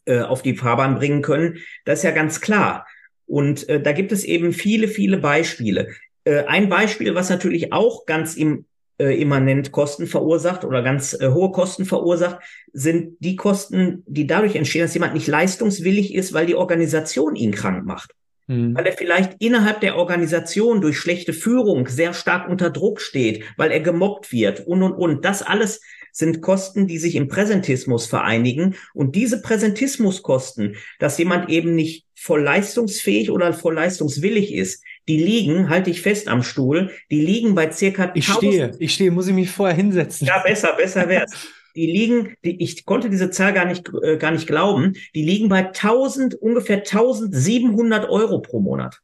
[0.06, 1.58] äh, auf die Fahrbahn bringen können.
[1.86, 2.86] Das ist ja ganz klar.
[3.30, 5.90] Und äh, da gibt es eben viele, viele Beispiele.
[6.24, 8.66] Äh, ein Beispiel, was natürlich auch ganz im
[8.98, 12.40] äh, immanent Kosten verursacht oder ganz äh, hohe Kosten verursacht,
[12.74, 17.52] sind die Kosten, die dadurch entstehen, dass jemand nicht leistungswillig ist, weil die Organisation ihn
[17.52, 18.16] krank macht.
[18.48, 18.76] Mhm.
[18.76, 23.72] Weil er vielleicht innerhalb der Organisation durch schlechte Führung sehr stark unter Druck steht, weil
[23.72, 25.24] er gemobbt wird und, und, und.
[25.24, 28.76] Das alles sind Kosten, die sich im Präsentismus vereinigen.
[28.94, 35.70] Und diese Präsentismuskosten, dass jemand eben nicht voll leistungsfähig oder voll leistungswillig ist, die liegen,
[35.70, 39.34] halte ich fest am Stuhl, die liegen bei circa Ich stehe, ich stehe, muss ich
[39.34, 40.28] mich vorher hinsetzen.
[40.28, 41.32] Ja, besser, besser wär's.
[41.76, 45.50] Die liegen, die, ich konnte diese Zahl gar nicht, äh, gar nicht glauben, die liegen
[45.50, 49.02] bei 1000, ungefähr 1700 Euro pro Monat.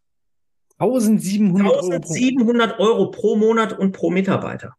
[0.78, 1.92] 1700 Euro.
[1.92, 4.76] 1700 Euro pro Monat und pro Mitarbeiter.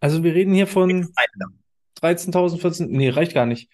[0.00, 1.08] Also wir reden hier von
[2.02, 3.70] 13.000, 14, nee, reicht gar nicht.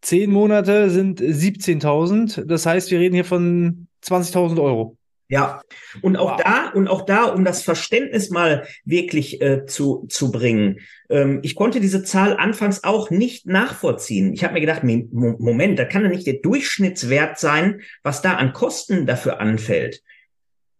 [0.00, 2.44] Zehn Monate sind 17.000.
[2.44, 4.96] Das heißt, wir reden hier von 20.000 Euro.
[5.32, 5.62] Ja,
[6.02, 6.42] und auch wow.
[6.44, 10.80] da und auch da, um das Verständnis mal wirklich äh, zu zu bringen.
[11.08, 14.34] Ähm, ich konnte diese Zahl anfangs auch nicht nachvollziehen.
[14.34, 18.52] Ich habe mir gedacht, Moment, da kann ja nicht der Durchschnittswert sein, was da an
[18.52, 20.02] Kosten dafür anfällt.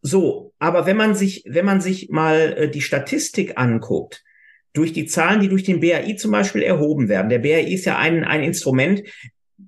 [0.02, 4.22] So, aber wenn man sich wenn man sich mal äh, die Statistik anguckt,
[4.72, 7.28] durch die Zahlen, die durch den BAI zum Beispiel erhoben werden.
[7.28, 9.02] Der BAI ist ja ein, ein Instrument,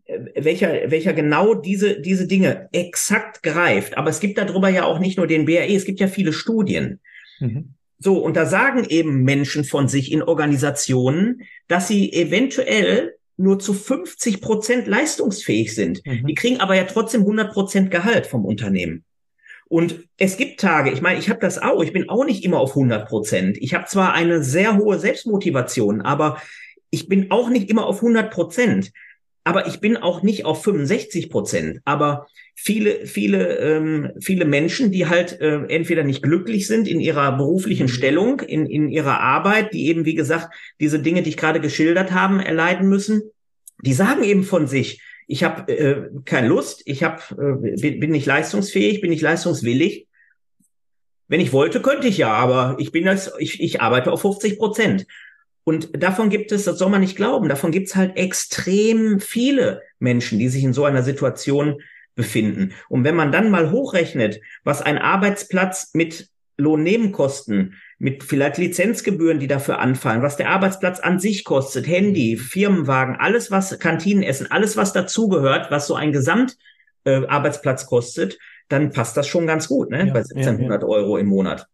[0.07, 3.97] äh, welcher, welcher genau diese, diese Dinge exakt greift.
[3.99, 7.01] Aber es gibt darüber ja auch nicht nur den BAI, es gibt ja viele Studien.
[7.41, 7.75] Mhm.
[7.99, 13.73] So, und da sagen eben Menschen von sich in Organisationen, dass sie eventuell nur zu
[13.73, 16.05] 50 Prozent leistungsfähig sind.
[16.07, 16.27] Mhm.
[16.27, 19.05] Die kriegen aber ja trotzdem 100 Prozent Gehalt vom Unternehmen.
[19.69, 22.61] Und es gibt Tage, ich meine, ich habe das auch, ich bin auch nicht immer
[22.61, 23.57] auf 100 Prozent.
[23.59, 26.41] Ich habe zwar eine sehr hohe Selbstmotivation, aber
[26.91, 28.93] ich bin auch nicht immer auf 100 Prozent.
[29.47, 31.81] Aber ich bin auch nicht auf 65 Prozent.
[31.85, 37.37] Aber viele, viele, ähm, viele Menschen, die halt äh, entweder nicht glücklich sind in ihrer
[37.37, 37.91] beruflichen mhm.
[37.91, 42.13] Stellung, in, in ihrer Arbeit, die eben, wie gesagt, diese Dinge, die ich gerade geschildert
[42.13, 43.23] haben, erleiden müssen,
[43.83, 48.11] die sagen eben von sich, ich habe äh, keine Lust, ich hab, äh, bin, bin
[48.11, 50.09] nicht leistungsfähig, bin nicht leistungswillig.
[51.29, 54.59] Wenn ich wollte, könnte ich ja, aber ich bin das, ich, ich arbeite auf 50
[54.59, 55.07] Prozent.
[55.65, 59.81] Und davon gibt es, das soll man nicht glauben, davon gibt es halt extrem viele
[59.99, 61.81] Menschen, die sich in so einer Situation
[62.15, 62.75] befinden.
[62.91, 69.47] Und wenn man dann mal hochrechnet, was ein Arbeitsplatz mit Lohnnebenkosten mit vielleicht Lizenzgebühren, die
[69.47, 74.93] dafür anfallen, was der Arbeitsplatz an sich kostet, Handy, Firmenwagen, alles was Kantinenessen, alles was
[74.93, 80.07] dazugehört, was so ein Gesamtarbeitsplatz äh, kostet, dann passt das schon ganz gut, ne?
[80.07, 80.95] Ja, bei 1700 ja, ja.
[80.95, 81.67] Euro im Monat.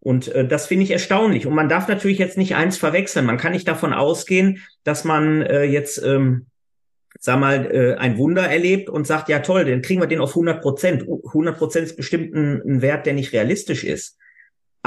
[0.00, 1.46] Und äh, das finde ich erstaunlich.
[1.46, 3.26] Und man darf natürlich jetzt nicht eins verwechseln.
[3.26, 6.46] Man kann nicht davon ausgehen, dass man äh, jetzt, ähm,
[7.18, 10.30] sag mal, äh, ein Wunder erlebt und sagt, ja toll, dann kriegen wir den auf
[10.30, 11.02] 100 Prozent.
[11.02, 14.18] 100 Prozent ist bestimmt ein, ein Wert, der nicht realistisch ist.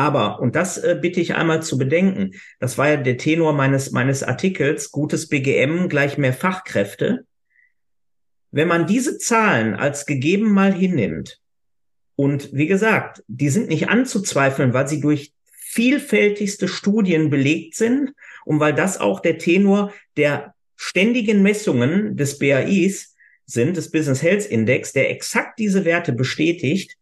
[0.02, 3.92] Aber, und das äh, bitte ich einmal zu bedenken, das war ja der Tenor meines,
[3.92, 7.28] meines Artikels, gutes BGM gleich mehr Fachkräfte.
[8.50, 11.40] Wenn man diese Zahlen als gegeben mal hinnimmt,
[12.16, 18.60] und wie gesagt, die sind nicht anzuzweifeln, weil sie durch vielfältigste Studien belegt sind und
[18.60, 24.94] weil das auch der Tenor der ständigen Messungen des BAIs sind, des Business Health Index,
[24.94, 26.98] der exakt diese Werte bestätigt,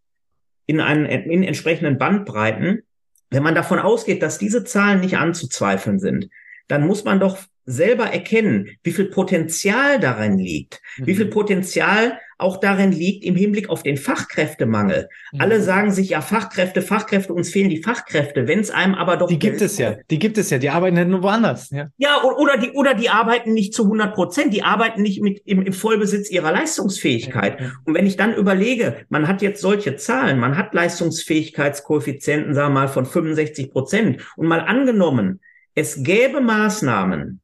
[0.66, 2.84] in, einen, in entsprechenden Bandbreiten,
[3.30, 6.30] wenn man davon ausgeht, dass diese Zahlen nicht anzuzweifeln sind,
[6.68, 11.08] dann muss man doch selber erkennen, wie viel Potenzial darin liegt, mhm.
[11.08, 11.32] wie viel mhm.
[11.32, 15.10] Potenzial auch darin liegt im Hinblick auf den Fachkräftemangel.
[15.34, 15.42] Mhm.
[15.42, 19.28] Alle sagen sich ja Fachkräfte, Fachkräfte, uns fehlen die Fachkräfte, wenn es einem aber doch
[19.28, 21.70] die gibt es ja, die gibt es ja, die arbeiten halt nur woanders.
[21.70, 25.42] Ja, ja oder die oder die arbeiten nicht zu 100 Prozent, die arbeiten nicht mit
[25.46, 27.60] im, im Vollbesitz ihrer Leistungsfähigkeit.
[27.60, 27.72] Ja, ja.
[27.86, 32.82] Und wenn ich dann überlege, man hat jetzt solche Zahlen, man hat Leistungsfähigkeitskoeffizienten, sagen wir
[32.82, 35.42] mal von 65 Prozent und mal angenommen,
[35.76, 37.42] es gäbe Maßnahmen,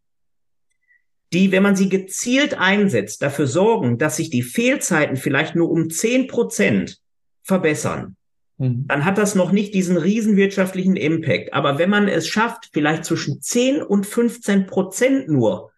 [1.36, 5.90] die, wenn man sie gezielt einsetzt, dafür sorgen, dass sich die Fehlzeiten vielleicht nur um
[5.90, 7.02] zehn Prozent
[7.44, 8.16] verbessern,
[8.58, 8.86] mhm.
[8.88, 11.54] dann hat das noch nicht diesen riesen wirtschaftlichen Impact.
[11.54, 15.72] Aber wenn man es schafft, vielleicht zwischen 10 und 15 Prozent nur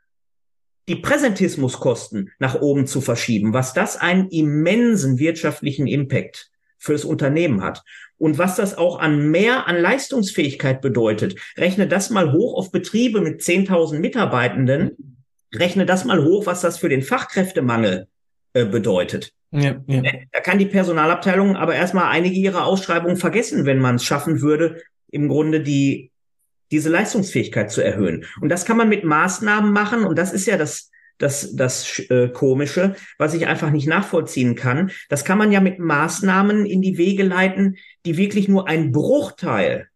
[0.87, 7.83] die Präsentismuskosten nach oben zu verschieben, was das einen immensen wirtschaftlichen Impact fürs Unternehmen hat.
[8.19, 13.21] Und was das auch an mehr an Leistungsfähigkeit bedeutet, rechne das mal hoch auf Betriebe
[13.21, 15.16] mit 10.000 Mitarbeitenden,
[15.53, 18.07] rechne das mal hoch, was das für den Fachkräftemangel
[18.53, 19.33] äh, bedeutet.
[19.51, 20.01] Ja, ja.
[20.03, 24.41] Äh, da kann die Personalabteilung aber erstmal einige ihrer Ausschreibungen vergessen, wenn man es schaffen
[24.41, 26.11] würde, im Grunde die,
[26.71, 28.25] diese Leistungsfähigkeit zu erhöhen.
[28.41, 30.03] Und das kann man mit Maßnahmen machen.
[30.03, 34.91] Und das ist ja das, das, das äh, Komische, was ich einfach nicht nachvollziehen kann.
[35.07, 39.87] Das kann man ja mit Maßnahmen in die Wege leiten, die wirklich nur ein Bruchteil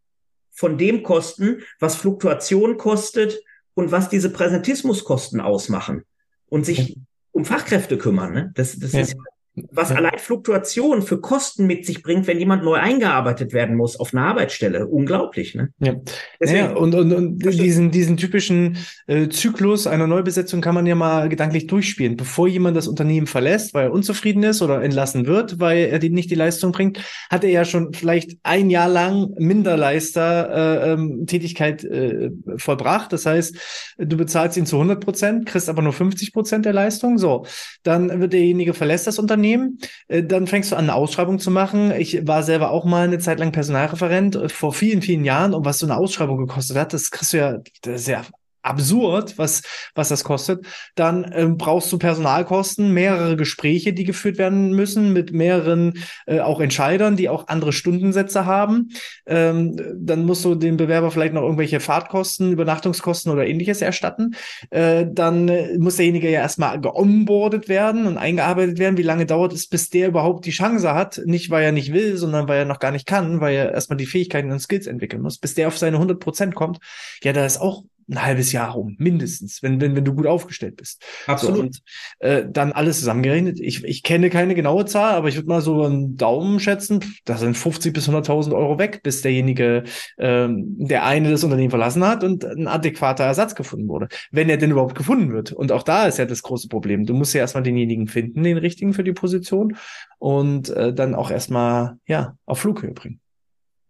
[0.51, 3.41] von dem kosten, was Fluktuation kostet
[3.73, 6.03] und was diese Präsentismuskosten ausmachen
[6.47, 6.97] und sich
[7.31, 8.33] um Fachkräfte kümmern.
[8.33, 8.51] Ne?
[8.55, 9.01] Das, das ja.
[9.01, 9.15] ist
[9.53, 14.13] was allein Fluktuation für Kosten mit sich bringt, wenn jemand neu eingearbeitet werden muss auf
[14.13, 14.87] einer Arbeitsstelle.
[14.87, 15.69] Unglaublich, ne?
[15.79, 15.95] Ja.
[16.39, 20.95] Deswegen, ja und, und, und diesen, diesen typischen äh, Zyklus einer Neubesetzung kann man ja
[20.95, 22.15] mal gedanklich durchspielen.
[22.15, 26.11] Bevor jemand das Unternehmen verlässt, weil er unzufrieden ist oder entlassen wird, weil er die,
[26.11, 31.25] nicht die Leistung bringt, hat er ja schon vielleicht ein Jahr lang Minderleister äh, ähm,
[31.27, 33.11] Tätigkeit äh, vollbracht.
[33.11, 33.57] Das heißt,
[33.97, 37.17] du bezahlst ihn zu 100 Prozent, kriegst aber nur 50 Prozent der Leistung.
[37.17, 37.45] So,
[37.83, 39.79] dann wird derjenige verlässt das Unternehmen Unternehmen.
[40.07, 41.91] Äh, dann fängst du an, eine Ausschreibung zu machen.
[41.91, 45.53] Ich war selber auch mal eine Zeit lang Personalreferent äh, vor vielen, vielen Jahren.
[45.53, 48.23] Und was so eine Ausschreibung gekostet hat, das kriegst du ja, das ist ja
[48.61, 49.61] absurd, was,
[49.95, 50.65] was das kostet.
[50.95, 55.93] Dann ähm, brauchst du Personalkosten, mehrere Gespräche, die geführt werden müssen, mit mehreren
[56.25, 58.89] äh, auch Entscheidern, die auch andere Stundensätze haben.
[59.25, 64.35] Ähm, dann musst du dem Bewerber vielleicht noch irgendwelche Fahrtkosten, Übernachtungskosten oder ähnliches erstatten.
[64.69, 68.97] Äh, dann äh, muss derjenige ja erstmal geonboardet werden und eingearbeitet werden.
[68.97, 71.21] Wie lange dauert es, bis der überhaupt die Chance hat?
[71.25, 73.97] Nicht, weil er nicht will, sondern weil er noch gar nicht kann, weil er erstmal
[73.97, 75.37] die Fähigkeiten und Skills entwickeln muss.
[75.37, 76.79] Bis der auf seine 100 Prozent kommt,
[77.23, 80.75] ja, da ist auch ein halbes Jahr rum, mindestens, wenn, wenn, wenn du gut aufgestellt
[80.75, 81.03] bist.
[81.27, 81.55] Absolut.
[81.55, 81.81] So, und
[82.19, 83.59] äh, dann alles zusammengerechnet.
[83.59, 87.37] Ich, ich kenne keine genaue Zahl, aber ich würde mal so einen Daumen schätzen, da
[87.37, 89.83] sind 50 bis 100.000 Euro weg, bis derjenige,
[90.17, 94.09] ähm, der eine das Unternehmen verlassen hat und ein adäquater Ersatz gefunden wurde.
[94.31, 95.53] Wenn er denn überhaupt gefunden wird.
[95.53, 97.05] Und auch da ist ja das große Problem.
[97.05, 99.77] Du musst ja erstmal denjenigen finden, den richtigen für die Position
[100.19, 103.21] und äh, dann auch erstmal, ja, auf Flughöhe bringen.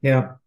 [0.02, 0.41] Ja,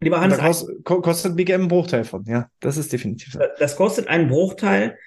[0.00, 0.38] Lieber Hans.
[0.38, 2.48] Kost, kostet BGM einen Bruchteil von, ja.
[2.60, 3.40] Das ist definitiv so.
[3.58, 4.98] Das kostet einen Bruchteil.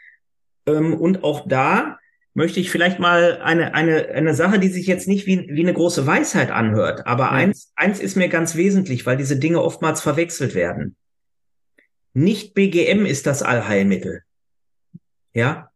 [0.66, 1.98] Ähm, und auch da
[2.34, 5.74] möchte ich vielleicht mal eine, eine, eine Sache, die sich jetzt nicht wie, wie eine
[5.74, 7.32] große Weisheit anhört, aber ja.
[7.32, 10.96] eins, eins ist mir ganz wesentlich, weil diese Dinge oftmals verwechselt werden.
[12.14, 14.24] Nicht BGM ist das Allheilmittel.
[15.34, 15.70] Ja.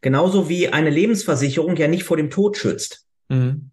[0.00, 3.06] Genauso wie eine Lebensversicherung ja nicht vor dem Tod schützt.
[3.28, 3.70] Mhm.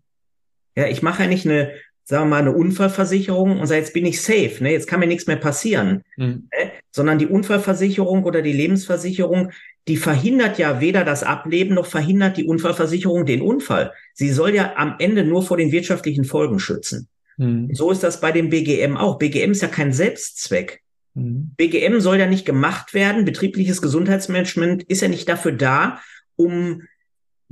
[0.75, 1.73] Ja, ich mache ja nicht eine,
[2.05, 4.71] sagen wir mal, eine Unfallversicherung und sage, jetzt bin ich safe, ne?
[4.71, 6.03] jetzt kann mir nichts mehr passieren.
[6.17, 6.49] Mhm.
[6.51, 6.71] Ne?
[6.91, 9.51] Sondern die Unfallversicherung oder die Lebensversicherung,
[9.87, 13.93] die verhindert ja weder das Ableben noch verhindert die Unfallversicherung den Unfall.
[14.13, 17.07] Sie soll ja am Ende nur vor den wirtschaftlichen Folgen schützen.
[17.37, 17.73] Mhm.
[17.73, 19.17] So ist das bei dem BGM auch.
[19.17, 20.81] BGM ist ja kein Selbstzweck.
[21.13, 21.51] Mhm.
[21.57, 23.25] BGM soll ja nicht gemacht werden.
[23.25, 25.99] Betriebliches Gesundheitsmanagement ist ja nicht dafür da,
[26.35, 26.83] um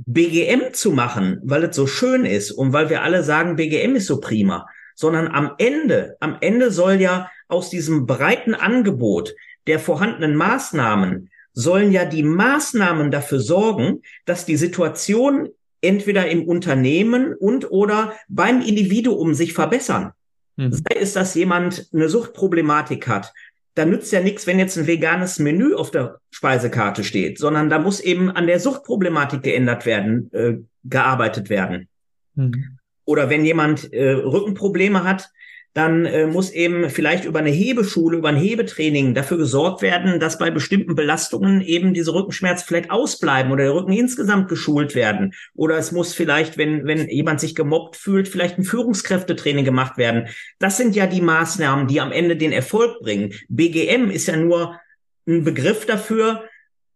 [0.06, 4.06] BGM zu machen, weil es so schön ist und weil wir alle sagen, BGM ist
[4.06, 9.34] so prima, sondern am Ende, am Ende soll ja aus diesem breiten Angebot
[9.66, 15.48] der vorhandenen Maßnahmen sollen ja die Maßnahmen dafür sorgen, dass die Situation
[15.80, 20.12] entweder im Unternehmen und oder beim Individuum sich verbessern.
[20.56, 20.72] Mhm.
[20.72, 23.32] Sei es, dass jemand eine Suchtproblematik hat,
[23.74, 27.78] da nützt ja nichts, wenn jetzt ein veganes Menü auf der Speisekarte steht, sondern da
[27.78, 31.88] muss eben an der Suchtproblematik geändert werden, äh, gearbeitet werden.
[32.34, 32.78] Mhm.
[33.04, 35.30] Oder wenn jemand äh, Rückenprobleme hat,
[35.74, 40.38] dann äh, muss eben vielleicht über eine Hebeschule, über ein Hebetraining dafür gesorgt werden, dass
[40.38, 45.32] bei bestimmten Belastungen eben diese Rückenschmerzen vielleicht ausbleiben oder der Rücken insgesamt geschult werden.
[45.54, 50.28] Oder es muss vielleicht, wenn, wenn jemand sich gemobbt fühlt, vielleicht ein Führungskräftetraining gemacht werden.
[50.58, 53.32] Das sind ja die Maßnahmen, die am Ende den Erfolg bringen.
[53.48, 54.78] BGM ist ja nur
[55.26, 56.44] ein Begriff dafür,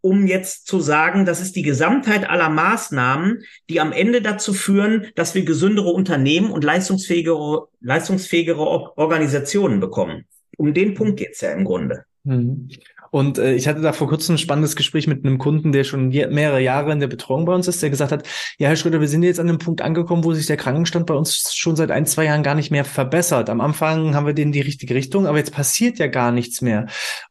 [0.07, 5.09] um jetzt zu sagen, das ist die Gesamtheit aller Maßnahmen, die am Ende dazu führen,
[5.16, 8.61] dass wir gesündere Unternehmen und leistungsfähigere, leistungsfähigere
[8.97, 10.27] Organisationen bekommen.
[10.57, 12.05] Um den Punkt geht's ja im Grunde.
[12.23, 12.69] Mhm.
[13.11, 16.09] Und äh, ich hatte da vor kurzem ein spannendes Gespräch mit einem Kunden, der schon
[16.09, 19.09] mehrere Jahre in der Betreuung bei uns ist, der gesagt hat, ja, Herr Schröder, wir
[19.09, 22.07] sind jetzt an einem Punkt angekommen, wo sich der Krankenstand bei uns schon seit ein,
[22.07, 23.49] zwei Jahren gar nicht mehr verbessert.
[23.49, 26.61] Am Anfang haben wir den in die richtige Richtung, aber jetzt passiert ja gar nichts
[26.61, 26.87] mehr.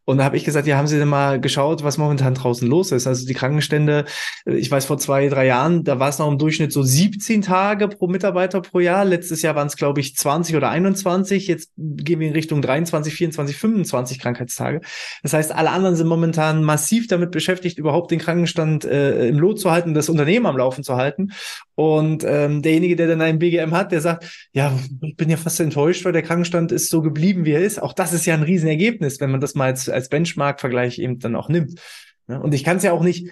[0.06, 2.92] Und da habe ich gesagt, ja, haben Sie denn mal geschaut, was momentan draußen los
[2.92, 3.08] ist?
[3.08, 4.06] Also die Krankenstände,
[4.46, 7.42] äh, ich weiß, vor zwei, drei Jahren, da war es noch im Durchschnitt so 17
[7.42, 9.04] Tage pro Mitarbeiter pro Jahr.
[9.04, 11.48] Letztes Jahr waren es, glaube ich, 20 oder 21.
[11.48, 14.82] Jetzt gehen wir in Richtung 23, 24, 25 Krankheitstage.
[15.24, 19.60] Das heißt, alle anderen sind momentan massiv damit beschäftigt, überhaupt den Krankenstand äh, im Lot
[19.60, 21.32] zu halten, das Unternehmen am Laufen zu halten.
[21.76, 25.60] Und ähm, derjenige, der dann einen BGM hat, der sagt, ja, ich bin ja fast
[25.60, 27.82] enttäuscht, weil der Krankenstand ist so geblieben, wie er ist.
[27.82, 31.36] Auch das ist ja ein Riesenergebnis, wenn man das mal als, als Benchmark-Vergleich eben dann
[31.36, 31.80] auch nimmt.
[32.28, 33.30] Und ich kann es ja auch nicht,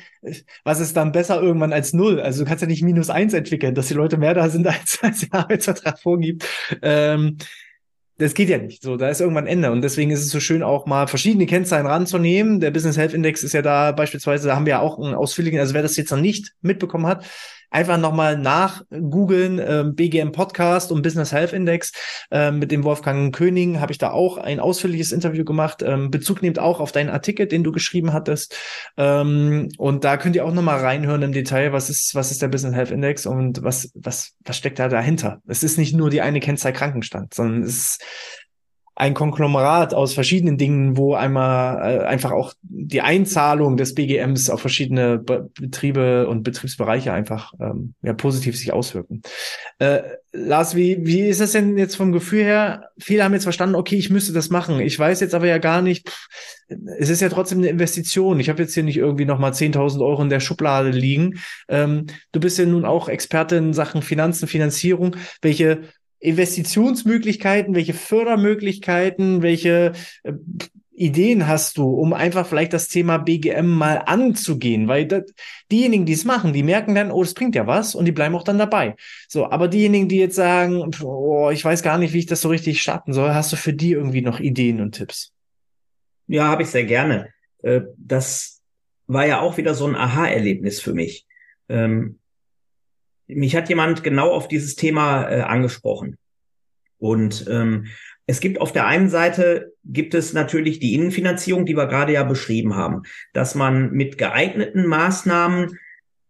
[0.64, 2.20] was ist dann besser irgendwann als null?
[2.20, 5.00] Also du kannst ja nicht minus eins entwickeln, dass die Leute mehr da sind, als,
[5.02, 6.48] als der Arbeitsvertrag vorgibt.
[6.82, 7.38] Ähm,
[8.20, 8.84] das geht ja nicht.
[8.84, 9.72] So, da ist irgendwann Ende.
[9.72, 12.60] Und deswegen ist es so schön, auch mal verschiedene Kennzahlen ranzunehmen.
[12.60, 15.60] Der Business Health Index ist ja da beispielsweise, da haben wir ja auch einen ausführlichen,
[15.60, 17.26] also wer das jetzt noch nicht mitbekommen hat,
[17.74, 21.92] einfach nochmal nach googeln, äh, BGM Podcast und Business Health Index
[22.32, 26.42] äh, mit dem Wolfgang König habe ich da auch ein ausführliches Interview gemacht, ähm, Bezug
[26.42, 28.56] nimmt auch auf deinen Artikel, den du geschrieben hattest
[28.98, 32.48] ähm, und da könnt ihr auch nochmal reinhören im Detail, was ist, was ist der
[32.48, 35.42] Business Health Index und was, was, was steckt da dahinter.
[35.48, 38.04] Es ist nicht nur die eine Kennzahl Krankenstand, sondern es ist
[38.96, 44.62] ein Konglomerat aus verschiedenen Dingen, wo einmal äh, einfach auch die Einzahlung des BGMs auf
[44.62, 49.24] verschiedene Be Betriebe und Betriebsbereiche einfach ähm, ja, positiv sich auswirken.
[49.80, 50.02] Äh,
[50.32, 52.90] Lars, wie, wie ist das denn jetzt vom Gefühl her?
[53.00, 54.80] Viele haben jetzt verstanden, okay, ich müsste das machen.
[54.80, 56.28] Ich weiß jetzt aber ja gar nicht, pff,
[56.98, 58.40] es ist ja trotzdem eine Investition.
[58.40, 61.40] Ich habe jetzt hier nicht irgendwie nochmal 10.000 Euro in der Schublade liegen.
[61.68, 65.16] Ähm, du bist ja nun auch Experte in Sachen Finanzen, Finanzierung.
[65.42, 65.82] Welche
[66.24, 69.92] Investitionsmöglichkeiten, welche Fördermöglichkeiten, welche
[70.24, 70.34] äh,
[70.96, 74.88] Ideen hast du, um einfach vielleicht das Thema BGM mal anzugehen?
[74.88, 75.24] Weil das,
[75.72, 78.36] diejenigen, die es machen, die merken dann, oh, das bringt ja was und die bleiben
[78.36, 78.96] auch dann dabei.
[79.28, 82.50] So, aber diejenigen, die jetzt sagen, oh, ich weiß gar nicht, wie ich das so
[82.50, 85.34] richtig starten soll, hast du für die irgendwie noch Ideen und Tipps?
[86.28, 87.30] Ja, habe ich sehr gerne.
[87.64, 88.62] Äh, das
[89.08, 91.26] war ja auch wieder so ein Aha-Erlebnis für mich.
[93.28, 96.18] Mich hat jemand genau auf dieses Thema äh, angesprochen.
[96.98, 97.88] Und ähm,
[98.26, 102.24] es gibt auf der einen Seite gibt es natürlich die Innenfinanzierung, die wir gerade ja
[102.24, 103.02] beschrieben haben,
[103.34, 105.78] dass man mit geeigneten Maßnahmen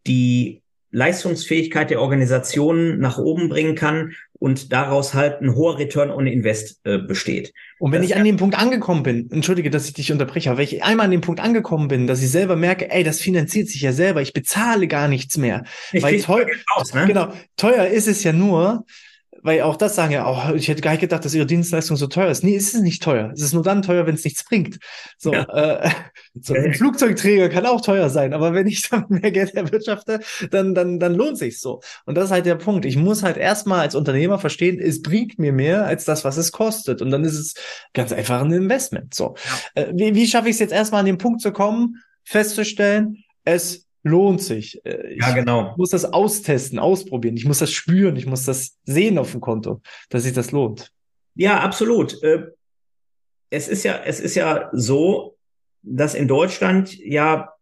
[0.08, 0.63] die
[0.94, 6.80] Leistungsfähigkeit der Organisationen nach oben bringen kann und daraus halt ein hoher Return on Invest
[6.84, 7.52] äh, besteht.
[7.80, 10.60] Und wenn das ich an dem Punkt angekommen bin, entschuldige, dass ich dich unterbreche, aber
[10.60, 13.70] wenn ich einmal an dem Punkt angekommen bin, dass ich selber merke, ey, das finanziert
[13.70, 15.64] sich ja selber, ich bezahle gar nichts mehr.
[15.92, 17.06] Ich weil teuer, aus, ne?
[17.08, 18.86] genau, teuer ist es ja nur,
[19.44, 22.08] weil auch das sagen ja, oh, ich hätte gar nicht gedacht, dass ihre Dienstleistung so
[22.08, 22.44] teuer ist.
[22.44, 23.32] Nee, ist es nicht teuer.
[23.34, 24.80] Es ist nur dann teuer, wenn es nichts bringt.
[25.18, 25.44] So, ja.
[25.84, 25.90] äh,
[26.42, 30.74] so ein Flugzeugträger kann auch teuer sein, aber wenn ich dann mehr Geld erwirtschafte, dann,
[30.74, 31.82] dann, dann lohnt sich so.
[32.06, 32.86] Und das ist halt der Punkt.
[32.86, 36.52] Ich muss halt erstmal als Unternehmer verstehen, es bringt mir mehr als das, was es
[36.52, 37.02] kostet.
[37.02, 37.54] Und dann ist es
[37.94, 39.14] ganz einfach ein Investment.
[39.14, 39.36] So,
[39.76, 39.84] ja.
[39.84, 43.86] äh, wie, wie schaffe ich es jetzt erstmal an den Punkt zu kommen, festzustellen, es
[44.04, 44.86] lohnt sich.
[44.86, 45.74] Äh, ich ja, genau.
[45.78, 47.38] muss das austesten, ausprobieren.
[47.38, 48.16] Ich muss das spüren.
[48.16, 50.92] Ich muss das sehen auf dem Konto, dass sich das lohnt.
[51.36, 52.22] Ja, absolut.
[52.22, 52.48] Äh,
[53.50, 55.38] es ist ja, es ist ja so,
[55.82, 57.54] dass in Deutschland ja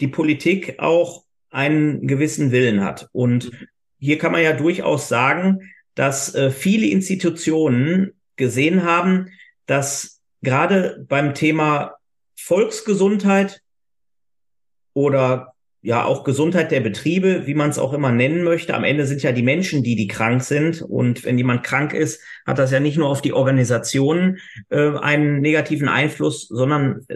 [0.00, 3.08] die Politik auch einen gewissen Willen hat.
[3.12, 3.50] Und
[3.98, 9.30] hier kann man ja durchaus sagen, dass äh, viele Institutionen gesehen haben,
[9.66, 11.96] dass gerade beim Thema
[12.36, 13.62] Volksgesundheit
[14.94, 18.74] oder ja auch Gesundheit der Betriebe, wie man es auch immer nennen möchte.
[18.74, 20.82] Am Ende sind ja die Menschen, die die krank sind.
[20.82, 24.38] Und wenn jemand krank ist, hat das ja nicht nur auf die Organisationen
[24.70, 27.06] äh, einen negativen Einfluss, sondern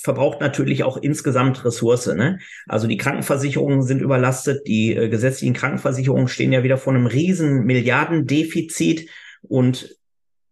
[0.00, 2.06] verbraucht natürlich auch insgesamt Ressource.
[2.06, 2.38] Ne?
[2.68, 7.64] Also die Krankenversicherungen sind überlastet, die äh, gesetzlichen Krankenversicherungen stehen ja wieder vor einem riesen
[7.64, 9.08] Milliardendefizit
[9.42, 9.96] und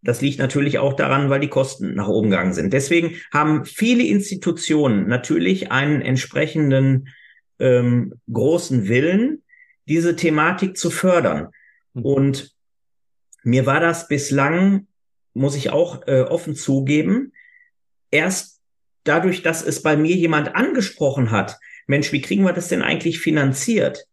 [0.05, 2.73] das liegt natürlich auch daran, weil die Kosten nach oben gegangen sind.
[2.73, 7.07] Deswegen haben viele Institutionen natürlich einen entsprechenden
[7.63, 9.43] ähm, großen Willen,
[9.89, 11.49] diese Thematik zu fördern.
[11.95, 12.03] Mhm.
[12.03, 12.55] Und
[13.43, 14.87] mir war das bislang,
[15.33, 17.33] muss ich auch äh, offen zugeben,
[18.11, 18.61] erst
[19.05, 23.21] dadurch, dass es bei mir jemand angesprochen hat, Mensch, wie kriegen wir das denn eigentlich
[23.21, 24.07] finanziert?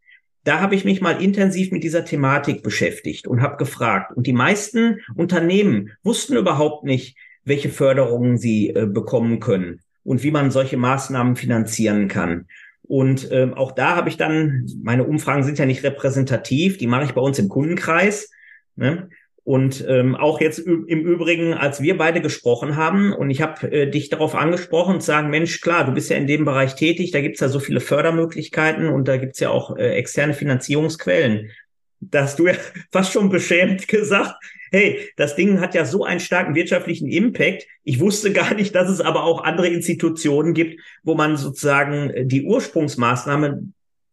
[0.43, 4.16] Da habe ich mich mal intensiv mit dieser Thematik beschäftigt und habe gefragt.
[4.16, 10.32] Und die meisten Unternehmen wussten überhaupt nicht, welche Förderungen sie äh, bekommen können und wie
[10.32, 12.47] man solche Maßnahmen finanzieren kann.
[12.89, 17.03] Und ähm, auch da habe ich dann, meine Umfragen sind ja nicht repräsentativ, die mache
[17.03, 18.31] ich bei uns im Kundenkreis.
[18.75, 19.09] Ne?
[19.43, 23.91] Und ähm, auch jetzt im Übrigen, als wir beide gesprochen haben und ich habe äh,
[23.91, 27.21] dich darauf angesprochen und sagen, Mensch, klar, du bist ja in dem Bereich tätig, da
[27.21, 31.51] gibt's ja so viele Fördermöglichkeiten und da gibt's ja auch äh, externe Finanzierungsquellen.
[32.00, 32.54] Da hast du ja
[32.91, 34.36] fast schon beschämt gesagt,
[34.72, 37.66] hey, das Ding hat ja so einen starken wirtschaftlichen Impact.
[37.84, 42.26] Ich wusste gar nicht, dass es aber auch andere Institutionen gibt, wo man sozusagen äh,
[42.26, 43.64] die Ursprungsmaßnahme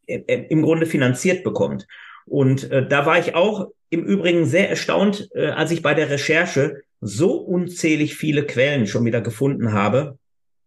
[0.07, 1.87] äh, äh, im Grunde finanziert bekommt.
[2.25, 6.11] Und äh, da war ich auch im Übrigen sehr erstaunt, äh, als ich bei der
[6.11, 10.19] Recherche so unzählig viele Quellen schon wieder gefunden habe.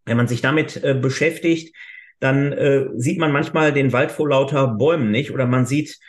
[0.05, 1.75] Wenn man sich damit äh, beschäftigt,
[2.19, 5.99] dann äh, sieht man manchmal den Wald vor lauter Bäumen nicht oder man sieht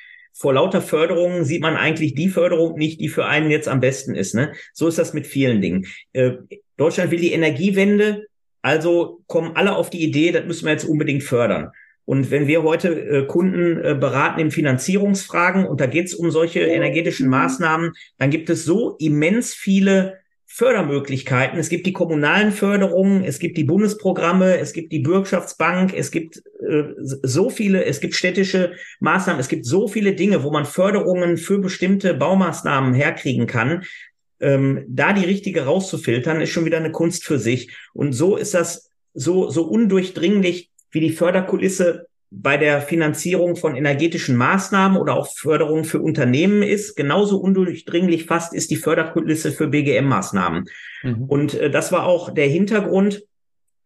[0.41, 4.15] vor lauter Förderungen sieht man eigentlich die Förderung nicht, die für einen jetzt am besten
[4.15, 4.35] ist.
[4.35, 4.55] Ne?
[4.73, 5.87] So ist das mit vielen Dingen.
[6.15, 6.33] Äh,
[6.79, 8.27] Deutschland will die Energiewende,
[8.63, 11.73] also kommen alle auf die Idee, das müssen wir jetzt unbedingt fördern.
[12.07, 16.31] Und wenn wir heute äh, Kunden äh, beraten in Finanzierungsfragen und da geht es um
[16.31, 20.20] solche energetischen Maßnahmen, dann gibt es so immens viele
[20.53, 21.61] Fördermöglichkeiten.
[21.61, 26.43] Es gibt die kommunalen Förderungen, es gibt die Bundesprogramme, es gibt die Bürgschaftsbank, es gibt
[26.69, 31.37] äh, so viele, es gibt städtische Maßnahmen, es gibt so viele Dinge, wo man Förderungen
[31.37, 33.85] für bestimmte Baumaßnahmen herkriegen kann.
[34.41, 37.71] Ähm, da die richtige rauszufiltern, ist schon wieder eine Kunst für sich.
[37.95, 44.37] Und so ist das so, so undurchdringlich, wie die Förderkulisse bei der Finanzierung von energetischen
[44.37, 46.97] Maßnahmen oder auch Förderung für Unternehmen ist.
[46.97, 50.67] Genauso undurchdringlich fast ist die Förderkulisse für BGM-Maßnahmen.
[51.03, 51.25] Mhm.
[51.25, 53.25] Und äh, das war auch der Hintergrund,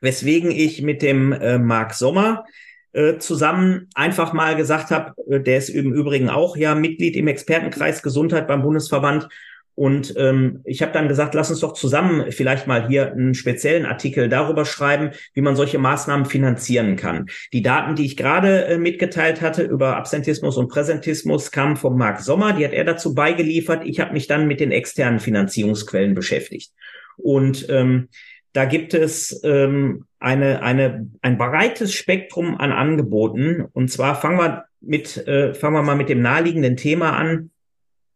[0.01, 2.45] weswegen ich mit dem äh, Marc Sommer
[2.92, 7.28] äh, zusammen einfach mal gesagt habe, äh, der ist im Übrigen auch ja Mitglied im
[7.28, 9.28] Expertenkreis Gesundheit beim Bundesverband
[9.75, 13.87] und ähm, ich habe dann gesagt, lass uns doch zusammen vielleicht mal hier einen speziellen
[13.87, 17.27] Artikel darüber schreiben, wie man solche Maßnahmen finanzieren kann.
[17.53, 22.20] Die Daten, die ich gerade äh, mitgeteilt hatte über Absentismus und Präsentismus, kamen von Marc
[22.20, 22.53] Sommer.
[22.53, 23.85] Die hat er dazu beigeliefert.
[23.85, 26.72] Ich habe mich dann mit den externen Finanzierungsquellen beschäftigt.
[27.16, 28.09] Und ähm,
[28.53, 33.64] da gibt es ähm, eine, eine, ein breites Spektrum an Angeboten.
[33.72, 37.51] Und zwar fangen wir mit, äh, fangen wir mal mit dem naheliegenden Thema an.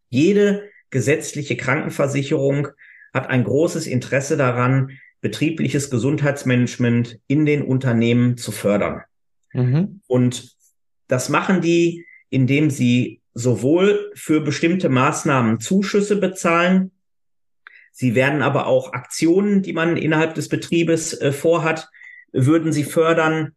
[0.09, 2.68] Jede gesetzliche Krankenversicherung
[3.12, 9.03] hat ein großes Interesse daran, betriebliches Gesundheitsmanagement in den Unternehmen zu fördern.
[9.53, 10.01] Mhm.
[10.07, 10.57] Und
[11.09, 16.93] das machen die, indem sie sowohl für bestimmte Maßnahmen Zuschüsse bezahlen,
[17.93, 21.89] sie werden aber auch Aktionen, die man innerhalb des Betriebes äh, vorhat,
[22.32, 23.53] würden sie fördern.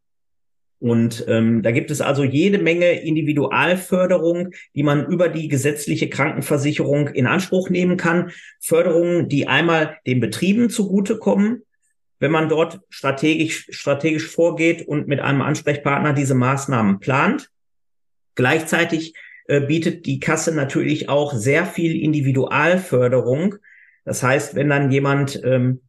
[0.82, 7.10] Und ähm, da gibt es also jede Menge Individualförderung, die man über die gesetzliche Krankenversicherung
[7.10, 8.32] in Anspruch nehmen kann.
[8.60, 11.62] Förderungen, die einmal den Betrieben zugutekommen,
[12.18, 17.52] wenn man dort strategisch, strategisch vorgeht und mit einem Ansprechpartner diese Maßnahmen plant.
[18.34, 19.14] Gleichzeitig
[19.48, 23.58] äh, bietet die Kasse natürlich auch sehr viel Individualförderung.
[24.04, 25.82] Das heißt, wenn dann jemand ähm,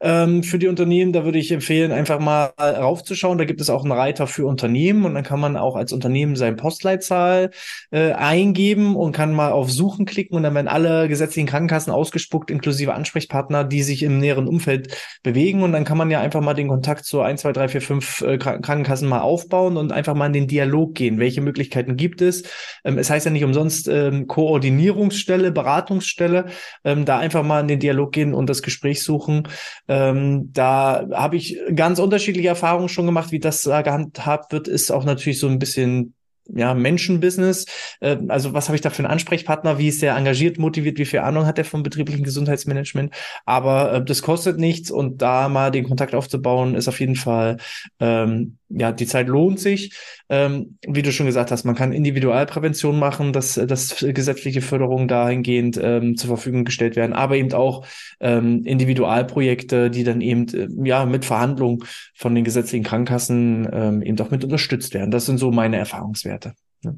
[0.00, 1.12] ähm, für die Unternehmen.
[1.12, 3.38] Da würde ich empfehlen, einfach mal raufzuschauen.
[3.38, 6.36] Da gibt es auch einen Reiter für Unternehmen und dann kann man auch als Unternehmen
[6.36, 7.50] sein Postleitzahl
[7.90, 12.50] äh, eingeben und kann mal auf Suchen klicken und dann werden alle gesetzlichen Krankenkassen ausgespuckt,
[12.50, 15.62] inklusive Ansprechpartner, die sich im näheren Umfeld bewegen.
[15.62, 18.20] Und dann kann man ja einfach mal den Kontakt zu 1, 2, 3, 4, 5
[18.22, 21.18] äh, Krankenkassen mal aufbauen und einfach mal in den Dialog gehen.
[21.18, 22.44] Welche Möglichkeiten gibt es?
[22.84, 26.46] Ähm, es heißt ja nicht umsonst ähm, Koordinierungsstelle, Beratungsstelle.
[26.84, 29.48] Ähm, da einfach mal in den Dialog gehen und das Gespräch suchen.
[29.90, 34.92] Ähm, da habe ich ganz unterschiedliche Erfahrungen schon gemacht, wie das da gehandhabt wird, ist
[34.92, 36.14] auch natürlich so ein bisschen
[36.46, 37.66] ja, Menschenbusiness.
[37.98, 39.78] Äh, also was habe ich da für einen Ansprechpartner?
[39.78, 40.98] Wie ist der engagiert, motiviert?
[40.98, 43.12] Wie viel Ahnung hat er vom betrieblichen Gesundheitsmanagement?
[43.46, 47.56] Aber äh, das kostet nichts und da mal den Kontakt aufzubauen, ist auf jeden Fall,
[47.98, 49.94] ähm, ja, die Zeit lohnt sich.
[50.28, 55.78] Ähm, wie du schon gesagt hast, man kann Individualprävention machen, dass, dass gesetzliche Förderungen dahingehend
[55.82, 57.86] ähm, zur Verfügung gestellt werden, aber eben auch
[58.20, 64.18] ähm, Individualprojekte, die dann eben äh, ja mit Verhandlungen von den gesetzlichen Krankenkassen ähm, eben
[64.20, 65.10] auch mit unterstützt werden.
[65.10, 66.30] Das sind so meine Erfahrungswerte.
[66.30, 66.54] Werte.
[66.82, 66.94] Ja.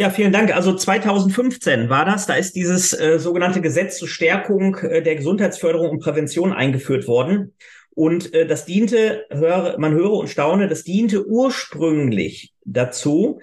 [0.00, 0.54] Ja, vielen Dank.
[0.54, 2.26] Also 2015 war das.
[2.26, 7.54] Da ist dieses äh, sogenannte Gesetz zur Stärkung äh, der Gesundheitsförderung und Prävention eingeführt worden.
[7.98, 13.40] Und äh, das diente, höre, man höre und staune, das diente ursprünglich dazu,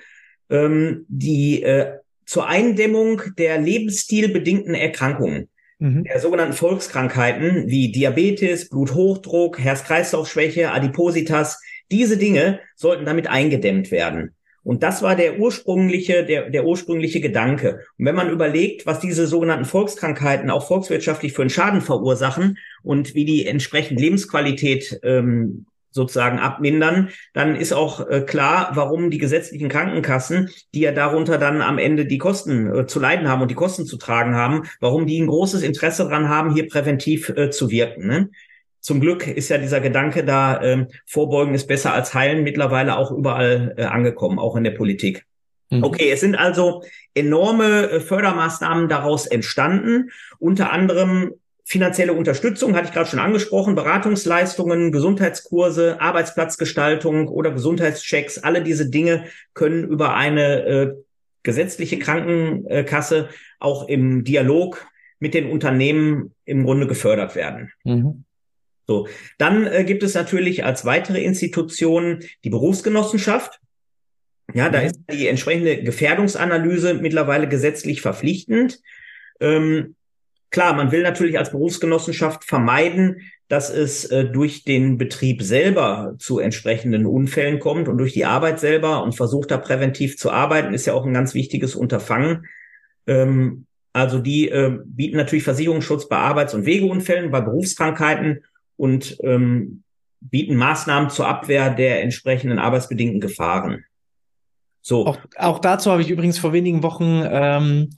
[0.49, 5.49] ähm, die äh, zur Eindämmung der lebensstilbedingten Erkrankungen,
[5.80, 6.06] mhm.
[6.06, 11.62] der sogenannten Volkskrankheiten wie Diabetes, Bluthochdruck, Herz-Kreislauf-Schwäche, Adipositas.
[11.91, 14.34] Diese Dinge sollten damit eingedämmt werden.
[14.66, 17.82] Und das war der ursprüngliche, der, der ursprüngliche Gedanke.
[17.99, 23.13] Und wenn man überlegt, was diese sogenannten Volkskrankheiten auch volkswirtschaftlich für einen Schaden verursachen und
[23.13, 29.70] wie die entsprechend Lebensqualität ähm, sozusagen abmindern, dann ist auch äh, klar, warum die gesetzlichen
[29.70, 33.55] Krankenkassen, die ja darunter dann am Ende die Kosten äh, zu leiden haben und die
[33.55, 37.70] Kosten zu tragen haben, warum die ein großes Interesse daran haben, hier präventiv äh, zu
[37.70, 38.07] wirken.
[38.07, 38.30] Ne?
[38.86, 43.09] Zum Glück ist ja dieser Gedanke da, ähm, Vorbeugen ist besser als heilen, mittlerweile auch
[43.09, 45.25] überall äh, angekommen, auch in der Politik.
[45.71, 45.83] Mhm.
[45.83, 46.83] Okay, es sind also
[47.15, 51.31] enorme äh, Fördermaßnahmen daraus entstanden, unter anderem
[51.63, 59.23] finanzielle Unterstützung, hatte ich gerade schon angesprochen, Beratungsleistungen, Gesundheitskurse, Arbeitsplatzgestaltung oder Gesundheitschecks, alle diese Dinge
[59.55, 60.93] können über eine äh,
[61.41, 64.86] gesetzliche Krankenkasse auch im Dialog
[65.17, 67.71] mit den Unternehmen im Grunde gefördert werden.
[67.83, 68.25] Mhm.
[68.88, 69.07] So,
[69.38, 73.59] dann äh, gibt es natürlich als weitere Institution die Berufsgenossenschaft.
[74.53, 74.86] Ja, da mhm.
[74.88, 78.79] ist die entsprechende Gefährdungsanalyse mittlerweile gesetzlich verpflichtend.
[79.39, 79.95] Ähm,
[80.51, 86.39] klar, man will natürlich als Berufsgenossenschaft vermeiden, dass es äh, durch den Betrieb selber zu
[86.39, 90.86] entsprechenden Unfällen kommt und durch die Arbeit selber und versucht da präventiv zu arbeiten, ist
[90.86, 92.47] ja auch ein ganz wichtiges Unterfangen.
[93.07, 98.43] Ähm, also die äh, bieten natürlich Versicherungsschutz bei Arbeits- und Wegeunfällen, bei Berufskrankheiten
[98.78, 99.84] und ähm,
[100.21, 103.86] bieten Maßnahmen zur Abwehr der entsprechenden arbeitsbedingten Gefahren.
[104.82, 105.05] So.
[105.05, 107.89] Auch, auch dazu habe ich übrigens vor wenigen Wochen ähm,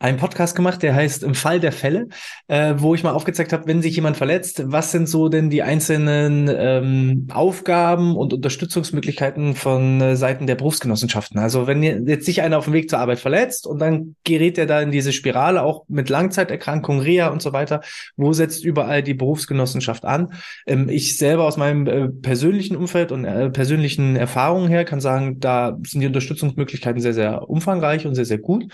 [0.00, 2.08] einen Podcast gemacht, der heißt Im Fall der Fälle,
[2.48, 5.62] äh, wo ich mal aufgezeigt habe, wenn sich jemand verletzt, was sind so denn die
[5.62, 11.38] einzelnen ähm, Aufgaben und Unterstützungsmöglichkeiten von äh, Seiten der Berufsgenossenschaften.
[11.38, 14.64] Also wenn jetzt sich einer auf dem Weg zur Arbeit verletzt und dann gerät er
[14.64, 17.82] da in diese Spirale, auch mit Langzeiterkrankung, Reha und so weiter,
[18.16, 20.32] wo setzt überall die Berufsgenossenschaft an?
[20.66, 25.40] Ähm, ich selber aus meinem äh, persönlichen Umfeld und äh, persönlichen Erfahrungen her kann sagen,
[25.40, 28.64] da sind die Unterstützungsmöglichkeiten sehr, sehr umfangreich und sehr, sehr gut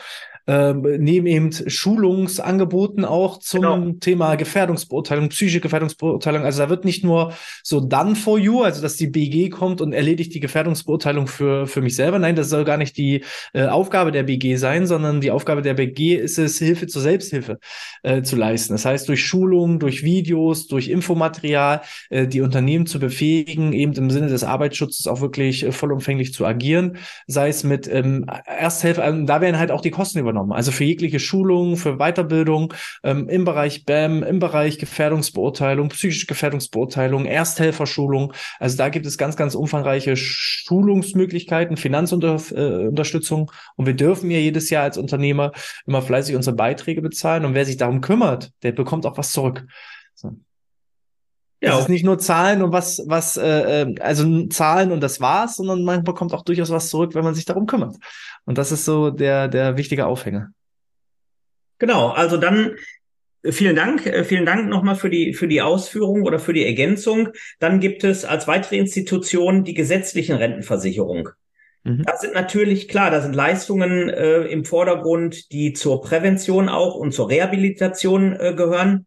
[0.47, 3.92] ähm, neben eben Schulungsangeboten auch zum genau.
[4.01, 6.44] Thema Gefährdungsbeurteilung, psychische Gefährdungsbeurteilung.
[6.44, 7.32] Also da wird nicht nur
[7.64, 11.80] so done for you, also dass die BG kommt und erledigt die Gefährdungsbeurteilung für, für
[11.80, 12.18] mich selber.
[12.18, 13.24] Nein, das soll gar nicht die
[13.55, 17.59] äh, Aufgabe der BG sein, sondern die Aufgabe der BG ist es, Hilfe zur Selbsthilfe
[18.05, 18.72] äh, zu leisten.
[18.72, 24.11] Das heißt, durch Schulungen, durch Videos, durch Infomaterial, äh, die Unternehmen zu befähigen, eben im
[24.11, 29.24] Sinne des Arbeitsschutzes auch wirklich äh, vollumfänglich zu agieren, sei es mit ähm, Ersthilfe, also
[29.24, 30.53] da werden halt auch die Kosten übernommen übernommen.
[30.53, 37.26] Also für jegliche Schulung, für Weiterbildung ähm, im Bereich BAM, im Bereich Gefährdungsbeurteilung, psychische Gefährdungsbeurteilung,
[37.26, 38.32] Ersthelferschulung.
[38.59, 43.51] Also da gibt es ganz, ganz umfangreiche Schulungsmöglichkeiten, Finanzunterstützung.
[43.76, 45.53] Und wir dürfen ja jedes Jahr als Unternehmer
[45.87, 47.45] immer fleißig unsere Beiträge bezahlen.
[47.45, 49.66] Und wer sich darum kümmert, der bekommt auch was zurück.
[50.14, 50.37] So.
[51.61, 51.74] Ja.
[51.74, 55.57] Es ist nicht nur Zahlen und was, was, äh, äh, also Zahlen und das war's,
[55.57, 57.96] sondern man bekommt auch durchaus was zurück, wenn man sich darum kümmert.
[58.44, 60.50] Und das ist so der, der wichtige Aufhänger.
[61.78, 62.76] Genau, also dann
[63.42, 66.64] äh, Vielen Dank, äh, vielen Dank nochmal für die, für die Ausführung oder für die
[66.64, 67.28] Ergänzung.
[67.59, 71.28] Dann gibt es als weitere Institution die gesetzlichen Rentenversicherung.
[71.84, 72.02] Mhm.
[72.04, 77.12] Da sind natürlich klar, da sind Leistungen äh, im Vordergrund, die zur Prävention auch und
[77.12, 79.07] zur Rehabilitation äh, gehören.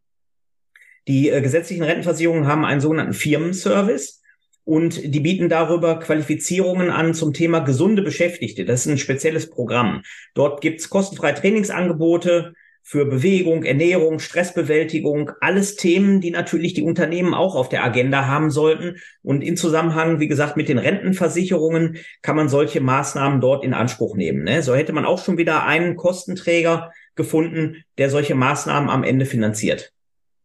[1.10, 4.22] Die äh, gesetzlichen Rentenversicherungen haben einen sogenannten Firmenservice
[4.64, 8.64] und die bieten darüber Qualifizierungen an zum Thema gesunde Beschäftigte.
[8.64, 10.03] Das ist ein spezielles Programm.
[10.36, 12.53] Dort gibt's kostenfreie Trainingsangebote
[12.84, 18.51] für Bewegung, Ernährung, Stressbewältigung, alles Themen, die natürlich die Unternehmen auch auf der Agenda haben
[18.51, 18.97] sollten.
[19.24, 24.16] Und in Zusammenhang, wie gesagt, mit den Rentenversicherungen kann man solche Maßnahmen dort in Anspruch
[24.16, 24.43] nehmen.
[24.43, 24.62] Ne?
[24.62, 29.91] So hätte man auch schon wieder einen Kostenträger gefunden, der solche Maßnahmen am Ende finanziert.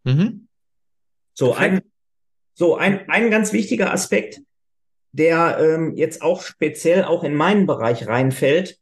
[0.05, 0.44] Mhm.
[1.35, 1.83] So ein,
[2.55, 4.41] so ein, ein ganz wichtiger Aspekt,
[5.13, 8.79] der ähm, jetzt auch speziell auch in meinen Bereich reinfällt,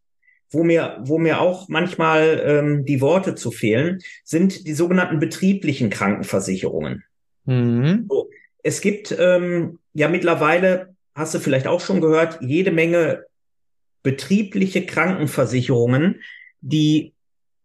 [0.50, 5.90] wo mir, wo mir auch manchmal ähm, die Worte zu fehlen, sind die sogenannten betrieblichen
[5.90, 7.04] Krankenversicherungen.
[7.44, 8.06] Mhm.
[8.08, 8.30] So,
[8.62, 13.24] es gibt ähm, ja mittlerweile, hast du vielleicht auch schon gehört, jede Menge
[14.02, 16.20] betriebliche Krankenversicherungen,
[16.60, 17.14] die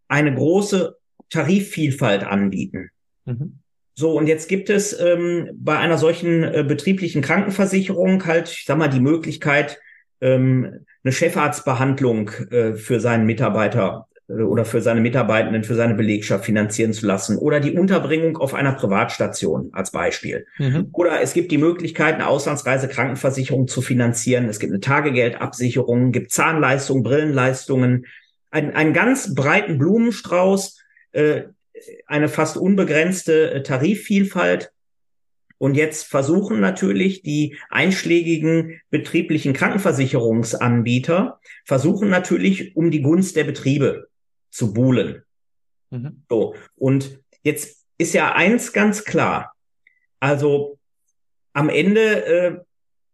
[0.08, 0.96] eine große
[1.30, 2.90] Tarifvielfalt anbieten.
[3.24, 3.60] Mhm.
[3.98, 8.78] So, und jetzt gibt es ähm, bei einer solchen äh, betrieblichen Krankenversicherung halt, ich sag
[8.78, 9.80] mal, die Möglichkeit,
[10.20, 16.44] ähm, eine Chefarztbehandlung äh, für seinen Mitarbeiter äh, oder für seine Mitarbeitenden, für seine Belegschaft
[16.44, 20.46] finanzieren zu lassen oder die Unterbringung auf einer Privatstation als Beispiel.
[20.58, 20.90] Mhm.
[20.92, 24.48] Oder es gibt die Möglichkeit, eine Auslandsreisekrankenversicherung zu finanzieren.
[24.48, 28.06] Es gibt eine Tagegeldabsicherung, gibt Zahnleistungen, Brillenleistungen,
[28.52, 30.78] einen, einen ganz breiten Blumenstrauß,
[31.10, 31.42] äh,
[32.06, 34.72] eine fast unbegrenzte äh, Tarifvielfalt.
[35.58, 44.08] Und jetzt versuchen natürlich die einschlägigen betrieblichen Krankenversicherungsanbieter, versuchen natürlich um die Gunst der Betriebe
[44.50, 45.22] zu buhlen.
[45.90, 46.22] Mhm.
[46.28, 46.54] So.
[46.76, 49.52] Und jetzt ist ja eins ganz klar.
[50.20, 50.78] Also
[51.52, 52.56] am Ende äh,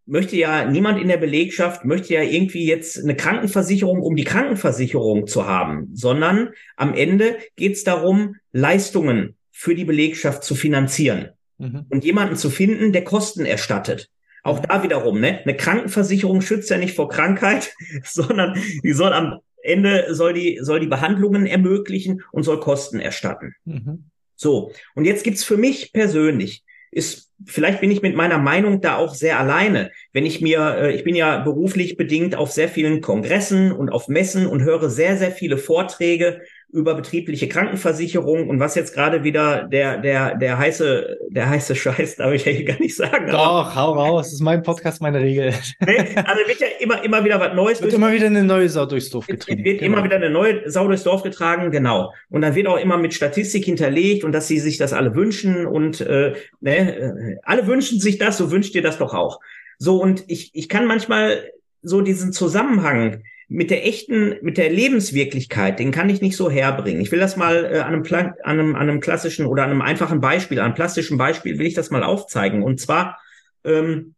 [0.07, 5.27] möchte ja niemand in der Belegschaft, möchte ja irgendwie jetzt eine Krankenversicherung, um die Krankenversicherung
[5.27, 11.87] zu haben, sondern am Ende geht es darum, Leistungen für die Belegschaft zu finanzieren mhm.
[11.89, 14.11] und jemanden zu finden, der Kosten erstattet.
[14.43, 15.41] Auch da wiederum, ne?
[15.43, 17.73] Eine Krankenversicherung schützt ja nicht vor Krankheit,
[18.05, 23.55] sondern die soll am Ende soll die, soll die Behandlungen ermöglichen und soll Kosten erstatten.
[23.65, 24.11] Mhm.
[24.37, 24.73] So.
[24.95, 26.63] Und jetzt gibt's für mich persönlich
[26.95, 29.91] ist, vielleicht bin ich mit meiner Meinung da auch sehr alleine.
[30.13, 34.09] Wenn ich mir, äh, ich bin ja beruflich bedingt auf sehr vielen Kongressen und auf
[34.09, 36.43] Messen und höre sehr, sehr viele Vorträge
[36.75, 42.17] über betriebliche Krankenversicherung und was jetzt gerade wieder der, der, der heiße, der heiße Scheiß,
[42.17, 43.31] darf ich ja hier gar nicht sagen.
[43.31, 45.55] Doch, hau raus, das ist mein Podcast, meine Regel.
[45.87, 47.81] Nee, also wird ja immer, immer wieder was Neues.
[47.81, 49.65] Wird immer wieder eine neue Sau durchs Dorf getragen.
[49.65, 49.93] Wird genau.
[49.93, 52.13] immer wieder eine neue Sau durchs Dorf getragen, genau.
[52.29, 55.67] Und dann wird auch immer mit Statistik hinterlegt und dass sie sich das alle wünschen
[55.67, 59.39] und äh, ne, äh, alle wünschen sich das, so wünscht ihr das doch auch.
[59.79, 61.51] So, und ich, ich kann manchmal
[61.83, 67.03] so diesen Zusammenhang mit der echten, mit der Lebenswirklichkeit, den kann ich nicht so herbringen.
[67.03, 69.83] Ich will das mal äh, an, einem, an, einem, an einem klassischen oder an einem
[69.83, 72.63] einfachen Beispiel, an einem plastischen Beispiel will ich das mal aufzeigen.
[72.63, 73.21] Und zwar,
[73.65, 74.15] ähm,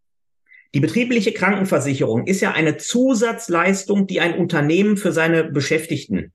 [0.74, 6.32] die betriebliche Krankenversicherung ist ja eine Zusatzleistung, die ein Unternehmen für seine Beschäftigten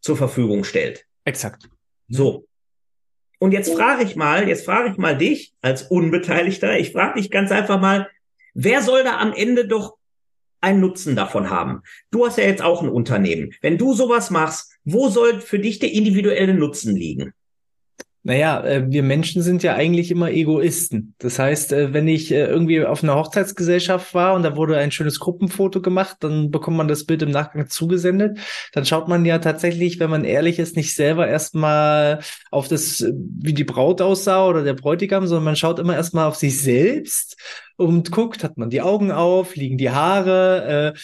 [0.00, 1.04] zur Verfügung stellt.
[1.24, 1.68] Exakt.
[2.08, 2.46] So.
[3.38, 7.30] Und jetzt frage ich mal, jetzt frage ich mal dich als Unbeteiligter, ich frage dich
[7.30, 8.08] ganz einfach mal,
[8.54, 9.95] wer soll da am Ende doch
[10.66, 11.82] einen Nutzen davon haben?
[12.10, 13.52] Du hast ja jetzt auch ein Unternehmen.
[13.62, 17.32] Wenn du sowas machst, wo soll für dich der individuelle Nutzen liegen?
[18.26, 21.14] Naja, äh, wir Menschen sind ja eigentlich immer Egoisten.
[21.18, 24.90] Das heißt, äh, wenn ich äh, irgendwie auf einer Hochzeitsgesellschaft war und da wurde ein
[24.90, 28.40] schönes Gruppenfoto gemacht, dann bekommt man das Bild im Nachgang zugesendet.
[28.72, 32.18] Dann schaut man ja tatsächlich, wenn man ehrlich ist, nicht selber erstmal
[32.50, 36.34] auf das, wie die Braut aussah oder der Bräutigam, sondern man schaut immer erstmal auf
[36.34, 37.36] sich selbst
[37.76, 40.98] und guckt, hat man die Augen auf, liegen die Haare, äh,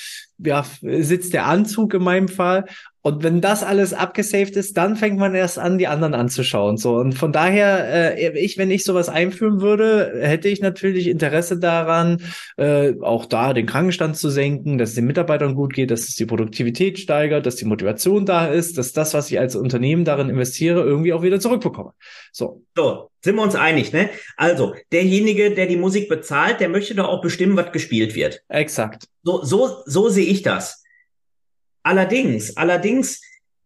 [0.44, 2.64] ja, sitzt der Anzug in meinem Fall.
[3.04, 6.76] Und wenn das alles abgesaved ist, dann fängt man erst an, die anderen anzuschauen.
[6.76, 11.58] So und von daher, äh, ich, wenn ich sowas einführen würde, hätte ich natürlich Interesse
[11.58, 12.22] daran,
[12.56, 16.14] äh, auch da den Krankenstand zu senken, dass es den Mitarbeitern gut geht, dass es
[16.14, 20.30] die Produktivität steigert, dass die Motivation da ist, dass das, was ich als Unternehmen darin
[20.30, 21.92] investiere, irgendwie auch wieder zurückbekomme.
[22.30, 22.62] So.
[22.76, 24.10] So, sind wir uns einig, ne?
[24.36, 28.42] Also, derjenige, der die Musik bezahlt, der möchte doch auch bestimmen, was gespielt wird.
[28.48, 29.04] Exakt.
[29.22, 30.82] So, so, so sehe ich das.
[31.82, 33.22] Allerdings, allerdings,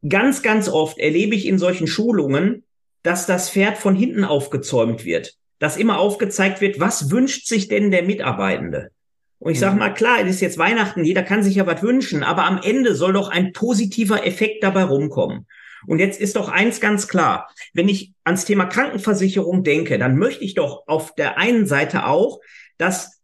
[0.07, 2.64] ganz, ganz oft erlebe ich in solchen Schulungen,
[3.02, 5.34] dass das Pferd von hinten aufgezäumt wird.
[5.59, 8.90] Dass immer aufgezeigt wird, was wünscht sich denn der Mitarbeitende?
[9.38, 9.80] Und ich sage mhm.
[9.80, 12.94] mal, klar, es ist jetzt Weihnachten, jeder kann sich ja was wünschen, aber am Ende
[12.94, 15.46] soll doch ein positiver Effekt dabei rumkommen.
[15.87, 20.45] Und jetzt ist doch eins ganz klar, wenn ich ans Thema Krankenversicherung denke, dann möchte
[20.45, 22.41] ich doch auf der einen Seite auch,
[22.78, 23.20] dass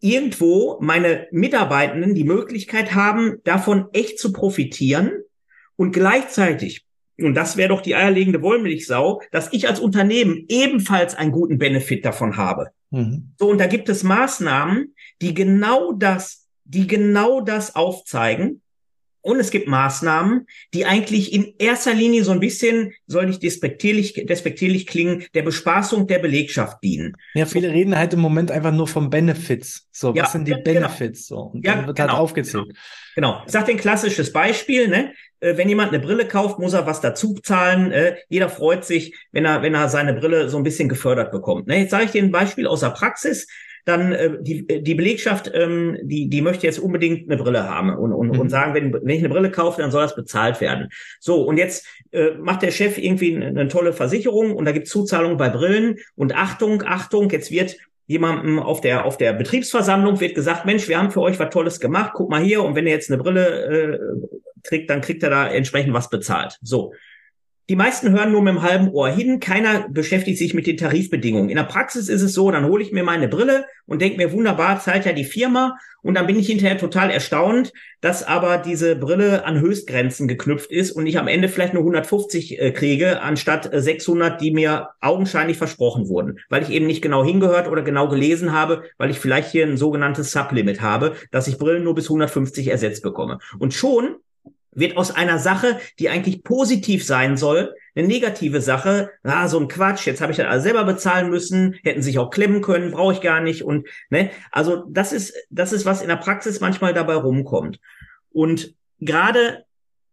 [0.00, 5.12] irgendwo meine Mitarbeitenden die Möglichkeit haben, davon echt zu profitieren
[5.76, 6.86] und gleichzeitig,
[7.18, 12.04] und das wäre doch die eierlegende Wollmilchsau, dass ich als Unternehmen ebenfalls einen guten Benefit
[12.04, 12.70] davon habe.
[12.90, 13.32] Mhm.
[13.38, 18.62] So, und da gibt es Maßnahmen, die genau das, die genau das aufzeigen
[19.22, 24.14] und es gibt Maßnahmen, die eigentlich in erster Linie so ein bisschen, soll nicht despektierlich,
[24.26, 27.16] despektierlich klingen, der Bespaßung der Belegschaft dienen.
[27.34, 29.88] Ja, viele reden halt im Moment einfach nur vom Benefits.
[29.92, 30.64] So, ja, was sind die genau.
[30.64, 31.26] Benefits?
[31.26, 32.68] So, und ja, dann wird halt genau, halt aufgezählt.
[33.14, 33.34] Genau.
[33.34, 33.42] genau.
[33.46, 35.12] Ich sage ein klassisches Beispiel, ne?
[35.40, 37.92] Äh, wenn jemand eine Brille kauft, muss er was dazu zahlen.
[37.92, 41.66] Äh, jeder freut sich, wenn er, wenn er seine Brille so ein bisschen gefördert bekommt.
[41.66, 41.78] Ne?
[41.78, 43.46] Jetzt sage ich dir ein Beispiel aus der Praxis
[43.84, 47.94] dann äh, die, äh, die Belegschaft, ähm, die, die möchte jetzt unbedingt eine Brille haben
[47.96, 48.40] und, und, mhm.
[48.40, 50.88] und sagen, wenn, wenn ich eine Brille kaufe, dann soll das bezahlt werden.
[51.18, 54.88] So, und jetzt äh, macht der Chef irgendwie eine, eine tolle Versicherung und da gibt
[54.88, 57.76] Zuzahlungen bei Brillen und Achtung, Achtung, jetzt wird
[58.06, 61.78] jemandem auf der auf der Betriebsversammlung wird gesagt, Mensch, wir haben für euch was Tolles
[61.78, 63.98] gemacht, guck mal hier und wenn ihr jetzt eine Brille äh,
[64.64, 66.58] kriegt, dann kriegt er da entsprechend was bezahlt.
[66.60, 66.92] So.
[67.70, 71.50] Die meisten hören nur mit dem halben Ohr hin, keiner beschäftigt sich mit den Tarifbedingungen.
[71.50, 74.32] In der Praxis ist es so, dann hole ich mir meine Brille und denke mir,
[74.32, 78.96] wunderbar, zahlt ja die Firma und dann bin ich hinterher total erstaunt, dass aber diese
[78.96, 83.72] Brille an Höchstgrenzen geknüpft ist und ich am Ende vielleicht nur 150 äh, kriege, anstatt
[83.72, 88.08] äh, 600, die mir augenscheinlich versprochen wurden, weil ich eben nicht genau hingehört oder genau
[88.08, 92.06] gelesen habe, weil ich vielleicht hier ein sogenanntes Sublimit habe, dass ich Brillen nur bis
[92.06, 93.38] 150 ersetzt bekomme.
[93.60, 94.16] Und schon
[94.72, 99.10] wird aus einer Sache, die eigentlich positiv sein soll, eine negative Sache.
[99.22, 102.30] Ah, so ein Quatsch, jetzt habe ich das alles selber bezahlen müssen, hätten sich auch
[102.30, 103.62] klemmen können, brauche ich gar nicht.
[103.62, 107.80] Und ne, also das ist, das ist, was in der Praxis manchmal dabei rumkommt.
[108.30, 109.64] Und gerade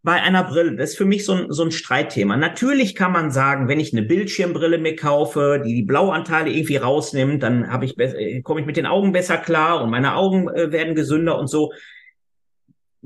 [0.03, 2.37] bei einer Brille, das ist für mich so ein, so ein Streitthema.
[2.37, 7.43] Natürlich kann man sagen, wenn ich eine Bildschirmbrille mir kaufe, die die Blauanteile irgendwie rausnimmt,
[7.43, 10.71] dann habe ich äh, komme ich mit den Augen besser klar und meine Augen äh,
[10.71, 11.73] werden gesünder und so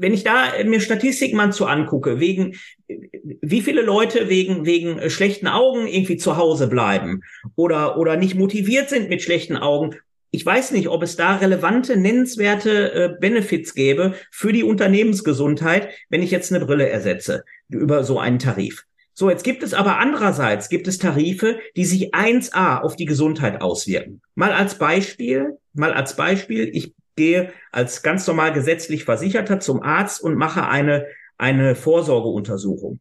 [0.01, 2.55] wenn ich da mir Statistiken mal zu angucke, wegen
[2.87, 7.21] wie viele Leute wegen wegen schlechten Augen irgendwie zu Hause bleiben
[7.55, 9.95] oder oder nicht motiviert sind mit schlechten Augen,
[10.31, 16.23] ich weiß nicht, ob es da relevante, nennenswerte äh, Benefits gäbe für die Unternehmensgesundheit, wenn
[16.23, 18.85] ich jetzt eine Brille ersetze über so einen Tarif.
[19.13, 23.61] So, jetzt gibt es aber andererseits gibt es Tarife, die sich 1a auf die Gesundheit
[23.61, 24.21] auswirken.
[24.35, 30.23] Mal als Beispiel, mal als Beispiel, ich gehe als ganz normal gesetzlich Versicherter zum Arzt
[30.23, 31.05] und mache eine,
[31.37, 32.99] eine Vorsorgeuntersuchung.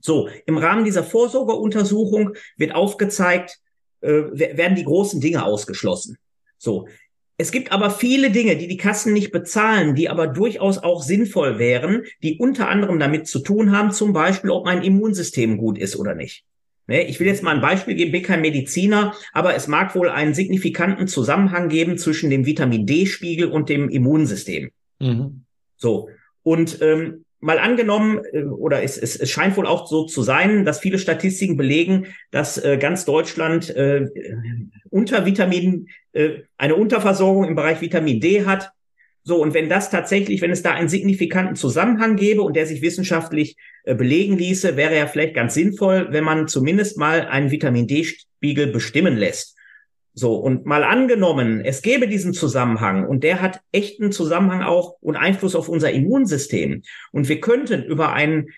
[0.00, 3.58] So, im Rahmen dieser Vorsorgeuntersuchung wird aufgezeigt,
[4.00, 6.18] äh, werden die großen Dinge ausgeschlossen.
[6.56, 6.86] So.
[7.40, 11.60] Es gibt aber viele Dinge, die die Kassen nicht bezahlen, die aber durchaus auch sinnvoll
[11.60, 15.96] wären, die unter anderem damit zu tun haben, zum Beispiel, ob mein Immunsystem gut ist
[15.96, 16.44] oder nicht.
[16.88, 20.08] Ne, ich will jetzt mal ein Beispiel geben, bin kein Mediziner, aber es mag wohl
[20.08, 24.70] einen signifikanten Zusammenhang geben zwischen dem Vitamin D-Spiegel und dem Immunsystem.
[24.98, 25.44] Mhm.
[25.76, 26.08] So.
[26.42, 30.64] Und ähm, mal angenommen, äh, oder es, es, es scheint wohl auch so zu sein,
[30.64, 34.06] dass viele Statistiken belegen, dass äh, ganz Deutschland äh,
[34.88, 38.72] unter Vitamin, äh, eine Unterversorgung im Bereich Vitamin D hat.
[39.24, 42.80] So, und wenn das tatsächlich, wenn es da einen signifikanten Zusammenhang gäbe und der sich
[42.82, 47.86] wissenschaftlich äh, belegen ließe, wäre ja vielleicht ganz sinnvoll, wenn man zumindest mal einen Vitamin
[47.86, 49.58] D-Spiegel bestimmen lässt.
[50.14, 55.14] So, und mal angenommen, es gäbe diesen Zusammenhang und der hat echten Zusammenhang auch und
[55.14, 56.82] Einfluss auf unser Immunsystem.
[57.12, 58.48] Und wir könnten über einen,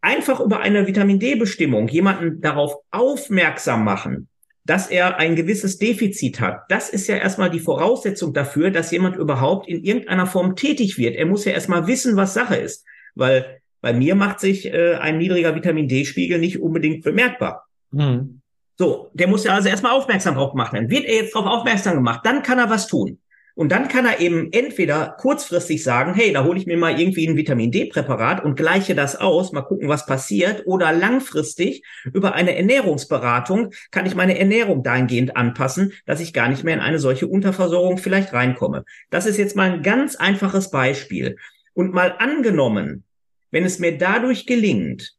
[0.00, 4.28] einfach über eine Vitamin D-Bestimmung jemanden darauf aufmerksam machen,
[4.68, 6.64] dass er ein gewisses Defizit hat.
[6.68, 11.16] Das ist ja erstmal die Voraussetzung dafür, dass jemand überhaupt in irgendeiner Form tätig wird.
[11.16, 12.84] Er muss ja erstmal wissen, was Sache ist.
[13.14, 17.66] Weil bei mir macht sich äh, ein niedriger Vitamin D-Spiegel nicht unbedingt bemerkbar.
[17.92, 18.42] Hm.
[18.76, 20.90] So, der muss ja also erstmal aufmerksam drauf gemacht werden.
[20.90, 23.18] Wird er jetzt darauf aufmerksam gemacht, dann kann er was tun.
[23.58, 27.26] Und dann kann er eben entweder kurzfristig sagen, hey, da hole ich mir mal irgendwie
[27.26, 30.62] ein Vitamin D-Präparat und gleiche das aus, mal gucken, was passiert.
[30.64, 36.62] Oder langfristig über eine Ernährungsberatung kann ich meine Ernährung dahingehend anpassen, dass ich gar nicht
[36.62, 38.84] mehr in eine solche Unterversorgung vielleicht reinkomme.
[39.10, 41.36] Das ist jetzt mal ein ganz einfaches Beispiel.
[41.74, 43.02] Und mal angenommen,
[43.50, 45.16] wenn es mir dadurch gelingt,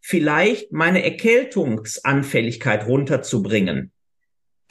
[0.00, 3.92] vielleicht meine Erkältungsanfälligkeit runterzubringen,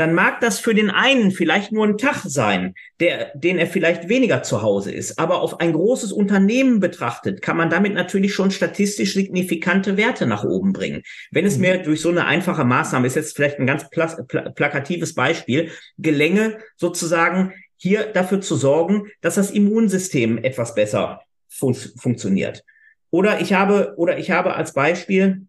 [0.02, 4.10] dann mag das für den einen vielleicht nur ein Tag sein, der, den er vielleicht
[4.10, 5.20] weniger zu Hause ist.
[5.20, 10.44] Aber auf ein großes Unternehmen betrachtet, kann man damit natürlich schon statistisch signifikante Werte nach
[10.44, 11.04] oben bringen.
[11.30, 11.62] Wenn es mhm.
[11.62, 15.70] mir durch so eine einfache Maßnahme, ist jetzt vielleicht ein ganz pla pla plakatives Beispiel,
[16.00, 22.64] gelänge sozusagen hier dafür zu sorgen, dass das Immunsystem etwas besser fun funktioniert.
[23.12, 25.46] Oder ich habe, oder ich habe als Beispiel,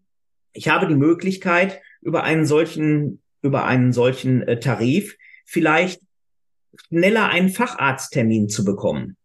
[0.52, 6.00] ich habe die Möglichkeit, über einen solchen über einen solchen äh, Tarif vielleicht
[6.88, 9.16] schneller einen Facharzttermin zu bekommen.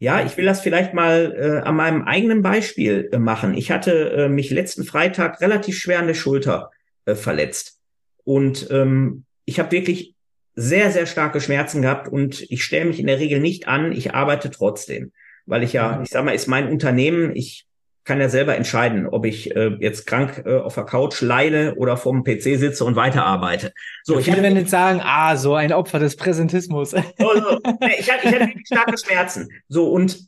[0.00, 3.54] Ja, ich will das vielleicht mal äh, an meinem eigenen Beispiel äh, machen.
[3.54, 6.70] Ich hatte äh, mich letzten Freitag relativ schwer an der Schulter
[7.04, 7.78] äh, verletzt
[8.24, 10.14] und ähm, ich habe wirklich
[10.54, 14.12] sehr, sehr starke Schmerzen gehabt und ich stelle mich in der Regel nicht an, ich
[14.12, 15.12] arbeite trotzdem,
[15.46, 17.67] weil ich ja, ich sag mal, ist mein Unternehmen, ich
[18.08, 21.98] kann ja selber entscheiden, ob ich äh, jetzt krank äh, auf der Couch leide oder
[21.98, 23.74] vorm PC sitze und weiterarbeite.
[24.02, 26.94] So, ja, viele werden jetzt sagen, ah, so ein Opfer des Präsentismus.
[27.18, 27.60] So, so.
[27.98, 29.50] Ich, hatte, ich hatte starke Schmerzen.
[29.68, 30.26] So, und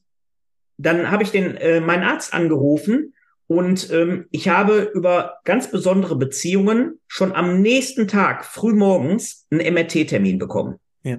[0.76, 3.14] dann habe ich den äh, meinen Arzt angerufen
[3.46, 9.72] und ähm, ich habe über ganz besondere Beziehungen schon am nächsten Tag früh morgens einen
[9.72, 10.76] MRT-Termin bekommen.
[11.02, 11.16] Ja.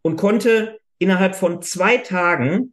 [0.00, 2.72] Und konnte innerhalb von zwei Tagen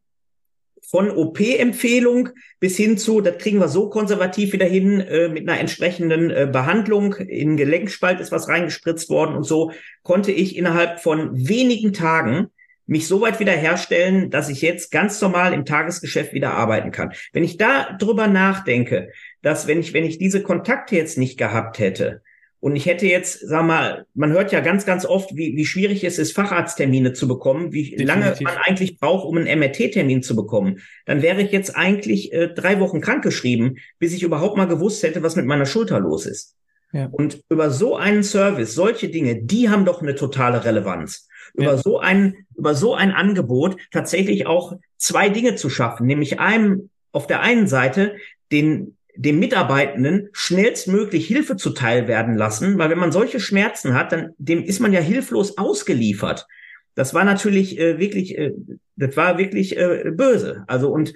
[0.89, 2.29] von OP-Empfehlung
[2.59, 6.47] bis hin zu, das kriegen wir so konservativ wieder hin, äh, mit einer entsprechenden äh,
[6.51, 7.13] Behandlung.
[7.15, 9.71] In Gelenkspalt ist was reingespritzt worden und so
[10.03, 12.47] konnte ich innerhalb von wenigen Tagen
[12.85, 17.11] mich so weit wiederherstellen, dass ich jetzt ganz normal im Tagesgeschäft wieder arbeiten kann.
[17.33, 19.11] Wenn ich da drüber nachdenke,
[19.41, 22.21] dass wenn ich, wenn ich diese Kontakte jetzt nicht gehabt hätte,
[22.59, 26.03] und ich hätte jetzt, sag mal, man hört ja ganz, ganz oft, wie, wie schwierig
[26.03, 28.07] es ist, Facharzttermine zu bekommen, wie Definitiv.
[28.07, 30.79] lange man eigentlich braucht, um einen MRT-Termin zu bekommen.
[31.05, 35.21] Dann wäre ich jetzt eigentlich äh, drei Wochen krankgeschrieben, bis ich überhaupt mal gewusst hätte,
[35.21, 36.55] was mit meiner Schulter los ist.
[36.93, 37.07] Ja.
[37.11, 41.27] Und über so einen Service, solche Dinge, die haben doch eine totale Relevanz.
[41.53, 41.77] Über ja.
[41.77, 47.27] so ein, über so ein Angebot tatsächlich auch zwei Dinge zu schaffen, nämlich einem auf
[47.27, 48.15] der einen Seite
[48.51, 54.33] den dem Mitarbeitenden schnellstmöglich Hilfe zuteil werden lassen, weil wenn man solche Schmerzen hat, dann
[54.37, 56.47] dem ist man ja hilflos ausgeliefert.
[56.95, 58.53] Das war natürlich äh, wirklich, äh,
[58.95, 60.63] das war wirklich äh, böse.
[60.67, 61.13] Also und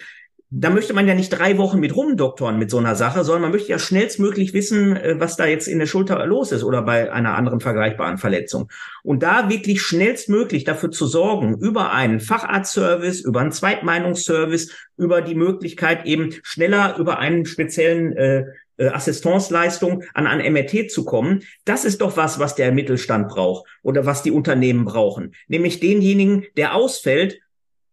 [0.53, 3.51] da möchte man ja nicht drei Wochen mit rumdoktoren mit so einer Sache, sondern man
[3.51, 7.11] möchte ja schnellstmöglich wissen, äh, was da jetzt in der Schulter los ist oder bei
[7.11, 8.69] einer anderen vergleichbaren Verletzung.
[9.01, 15.35] Und da wirklich schnellstmöglich dafür zu sorgen, über einen Facharztservice, über einen Zweitmeinungsservice, über die
[15.35, 18.45] Möglichkeit eben schneller über einen speziellen äh,
[18.77, 23.69] äh Assistenzleistung an ein MRT zu kommen, das ist doch was, was der Mittelstand braucht
[23.83, 25.33] oder was die Unternehmen brauchen.
[25.47, 27.39] Nämlich denjenigen, der ausfällt,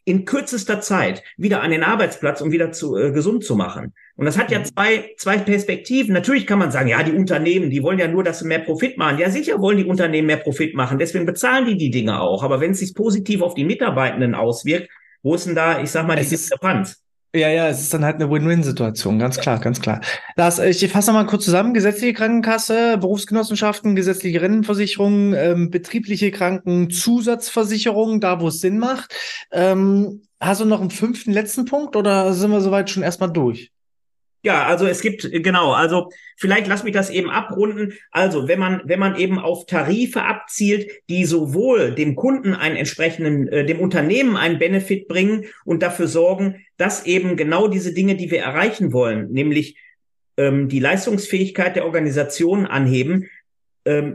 [0.08, 3.92] in kürzester Zeit wieder an den Arbeitsplatz, um wieder zu, äh, gesund zu machen.
[4.16, 4.64] Und das hat ja mhm.
[4.64, 6.14] zwei, zwei Perspektiven.
[6.14, 8.96] Natürlich kann man sagen, ja, die Unternehmen, die wollen ja nur, dass sie mehr Profit
[8.96, 9.18] machen.
[9.18, 10.98] Ja, sicher wollen die Unternehmen mehr Profit machen.
[10.98, 12.42] Deswegen bezahlen die die Dinge auch.
[12.42, 14.88] Aber wenn es sich positiv auf die Mitarbeitenden auswirkt,
[15.22, 17.02] wo ist denn da, ich sag mal, die Diskrepanz?
[17.34, 20.00] Ja, ja, es ist dann halt eine Win-Win-Situation, ganz klar, ganz klar.
[20.36, 21.74] Lars, ich fasse nochmal kurz zusammen.
[21.74, 29.14] Gesetzliche Krankenkasse, Berufsgenossenschaften, gesetzliche Rentenversicherung, ähm, betriebliche Krankenzusatzversicherung, da wo es Sinn macht.
[29.52, 33.72] Ähm, hast du noch einen fünften, letzten Punkt oder sind wir soweit schon erstmal durch?
[34.42, 37.94] Ja, also es gibt, genau, also vielleicht lass mich das eben abrunden.
[38.12, 43.48] Also wenn man, wenn man eben auf Tarife abzielt, die sowohl dem Kunden einen entsprechenden,
[43.48, 48.30] äh, dem Unternehmen einen Benefit bringen und dafür sorgen, dass eben genau diese Dinge, die
[48.30, 49.76] wir erreichen wollen, nämlich
[50.36, 53.28] ähm, die Leistungsfähigkeit der Organisation anheben,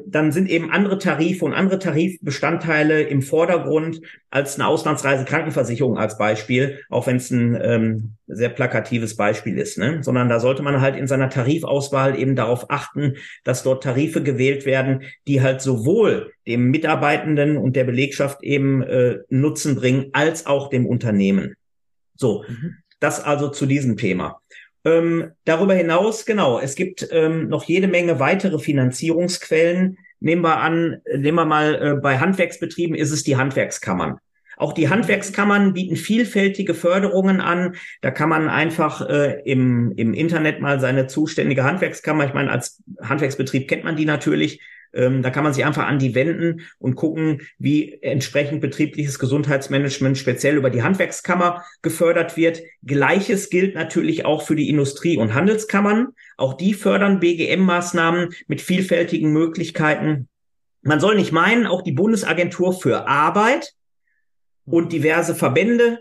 [0.05, 6.17] dann sind eben andere Tarife und andere Tarifbestandteile im Vordergrund als eine Auslandsreise Krankenversicherung als
[6.17, 10.03] Beispiel, auch wenn es ein ähm, sehr plakatives Beispiel ist, ne?
[10.03, 14.65] sondern da sollte man halt in seiner Tarifauswahl eben darauf achten, dass dort Tarife gewählt
[14.65, 20.69] werden, die halt sowohl dem Mitarbeitenden und der Belegschaft eben äh, Nutzen bringen, als auch
[20.69, 21.55] dem Unternehmen.
[22.15, 22.75] So, mhm.
[22.99, 24.39] das also zu diesem Thema.
[24.85, 29.97] Ähm, darüber hinaus, genau, es gibt ähm, noch jede Menge weitere Finanzierungsquellen.
[30.19, 34.17] Nehmen wir an, nehmen wir mal äh, bei Handwerksbetrieben ist es die Handwerkskammern.
[34.57, 37.75] Auch die Handwerkskammern bieten vielfältige Förderungen an.
[38.01, 42.83] Da kann man einfach äh, im, im Internet mal seine zuständige Handwerkskammer, ich meine, als
[43.01, 44.61] Handwerksbetrieb kennt man die natürlich,
[44.93, 50.17] ähm, da kann man sich einfach an die wenden und gucken, wie entsprechend betriebliches Gesundheitsmanagement
[50.17, 52.61] speziell über die Handwerkskammer gefördert wird.
[52.83, 56.09] Gleiches gilt natürlich auch für die Industrie- und Handelskammern.
[56.37, 60.27] Auch die fördern BGM-Maßnahmen mit vielfältigen Möglichkeiten.
[60.81, 63.73] Man soll nicht meinen, auch die Bundesagentur für Arbeit
[64.65, 65.99] und diverse Verbände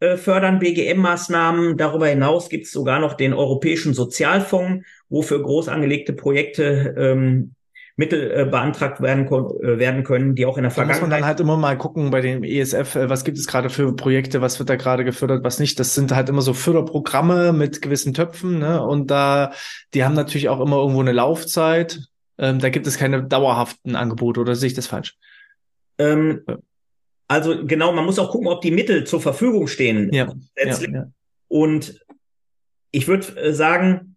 [0.00, 1.76] äh, fördern BGM-Maßnahmen.
[1.76, 7.54] Darüber hinaus gibt es sogar noch den Europäischen Sozialfonds, wo für groß angelegte Projekte ähm,
[7.96, 10.96] Mittel äh, beantragt werden, äh, werden können, die auch in der Vergangenheit.
[10.96, 13.46] Da muss man dann halt immer mal gucken bei dem ESF, äh, was gibt es
[13.46, 15.78] gerade für Projekte, was wird da gerade gefördert, was nicht.
[15.78, 18.84] Das sind halt immer so Förderprogramme mit gewissen Töpfen, ne?
[18.84, 19.52] Und da,
[19.94, 22.00] die haben natürlich auch immer irgendwo eine Laufzeit.
[22.36, 25.16] Ähm, da gibt es keine dauerhaften Angebote, oder sehe ich das falsch?
[25.98, 26.44] Ähm,
[27.28, 30.12] also genau, man muss auch gucken, ob die Mittel zur Verfügung stehen.
[30.12, 31.06] Ja, ja, ja.
[31.46, 32.00] Und
[32.90, 34.16] ich würde äh, sagen,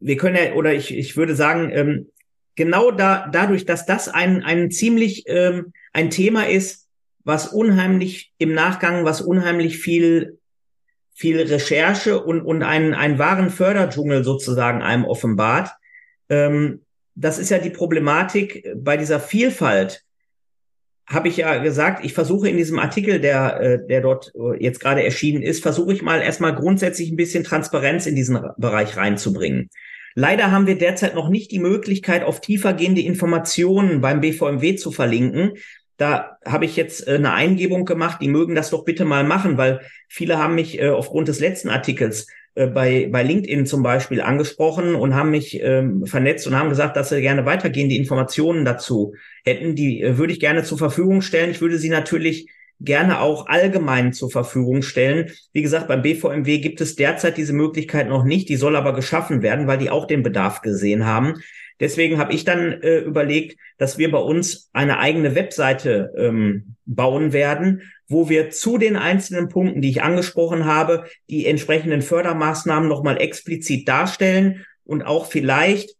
[0.00, 2.10] wir können ja, oder ich, ich würde sagen, ähm,
[2.58, 6.88] genau da, dadurch, dass das ein, ein ziemlich ähm, ein Thema ist,
[7.22, 10.38] was unheimlich im Nachgang, was unheimlich viel,
[11.14, 15.70] viel Recherche und, und einen, einen wahren Förderdschungel sozusagen einem offenbart.
[16.28, 16.82] Ähm,
[17.14, 20.02] das ist ja die Problematik bei dieser Vielfalt.
[21.06, 24.80] Habe ich ja gesagt, ich versuche in diesem Artikel, der, äh, der dort äh, jetzt
[24.80, 29.70] gerade erschienen ist, versuche ich mal erstmal grundsätzlich ein bisschen Transparenz in diesen Bereich reinzubringen.
[30.20, 35.52] Leider haben wir derzeit noch nicht die Möglichkeit, auf tiefergehende Informationen beim BVMW zu verlinken.
[35.96, 39.58] Da habe ich jetzt äh, eine Eingebung gemacht, die mögen das doch bitte mal machen,
[39.58, 44.20] weil viele haben mich äh, aufgrund des letzten Artikels äh, bei, bei LinkedIn zum Beispiel
[44.20, 49.14] angesprochen und haben mich ähm, vernetzt und haben gesagt, dass sie gerne weitergehende Informationen dazu
[49.44, 49.76] hätten.
[49.76, 51.52] Die äh, würde ich gerne zur Verfügung stellen.
[51.52, 52.48] Ich würde sie natürlich
[52.80, 55.32] gerne auch allgemein zur Verfügung stellen.
[55.52, 59.42] Wie gesagt, beim BVMW gibt es derzeit diese Möglichkeit noch nicht, die soll aber geschaffen
[59.42, 61.34] werden, weil die auch den Bedarf gesehen haben.
[61.80, 67.32] Deswegen habe ich dann äh, überlegt, dass wir bei uns eine eigene Webseite ähm, bauen
[67.32, 73.20] werden, wo wir zu den einzelnen Punkten, die ich angesprochen habe, die entsprechenden Fördermaßnahmen nochmal
[73.20, 75.94] explizit darstellen und auch vielleicht,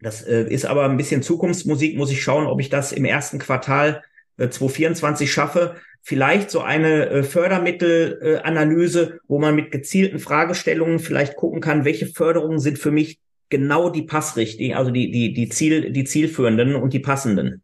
[0.00, 3.38] das äh, ist aber ein bisschen Zukunftsmusik, muss ich schauen, ob ich das im ersten
[3.38, 4.02] Quartal
[4.48, 11.84] 2024 schaffe, vielleicht so eine äh, Fördermittelanalyse, wo man mit gezielten Fragestellungen vielleicht gucken kann,
[11.84, 13.18] welche Förderungen sind für mich
[13.50, 17.62] genau die passrichtigen, also die, die, die Ziel, die zielführenden und die passenden.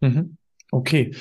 [0.00, 0.36] Mhm.
[0.70, 1.14] Okay.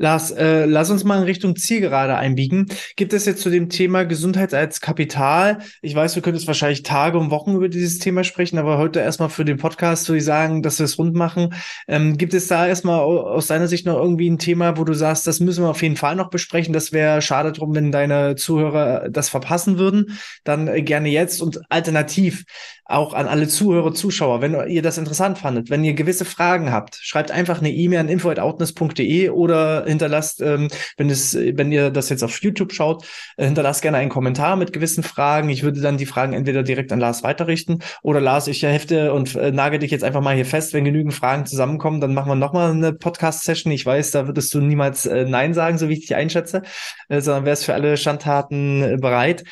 [0.00, 2.68] Lars, äh, lass uns mal in Richtung Zielgerade einbiegen.
[2.96, 5.58] Gibt es jetzt zu dem Thema Gesundheit als Kapital?
[5.82, 9.28] Ich weiß, du könntest wahrscheinlich Tage und Wochen über dieses Thema sprechen, aber heute erstmal
[9.28, 11.52] für den Podcast würde ich sagen, dass wir es rund machen.
[11.86, 15.26] Ähm, gibt es da erstmal aus deiner Sicht noch irgendwie ein Thema, wo du sagst,
[15.26, 16.72] das müssen wir auf jeden Fall noch besprechen?
[16.72, 20.18] Das wäre schade drum, wenn deine Zuhörer das verpassen würden.
[20.44, 22.46] Dann äh, gerne jetzt und alternativ
[22.90, 26.96] auch an alle Zuhörer, Zuschauer, wenn ihr das interessant fandet, wenn ihr gewisse Fragen habt,
[26.96, 32.24] schreibt einfach eine E-Mail an info@outness.de oder hinterlasst, ähm, wenn es, wenn ihr das jetzt
[32.24, 35.48] auf YouTube schaut, äh, hinterlasst gerne einen Kommentar mit gewissen Fragen.
[35.50, 39.36] Ich würde dann die Fragen entweder direkt an Lars weiterrichten oder Lars, ich hefte und
[39.36, 40.74] äh, nage dich jetzt einfach mal hier fest.
[40.74, 43.72] Wenn genügend Fragen zusammenkommen, dann machen wir nochmal eine Podcast-Session.
[43.72, 46.62] Ich weiß, da würdest du niemals äh, Nein sagen, so wie ich dich einschätze,
[47.08, 49.44] äh, sondern wärst für alle Schandtaten äh, bereit.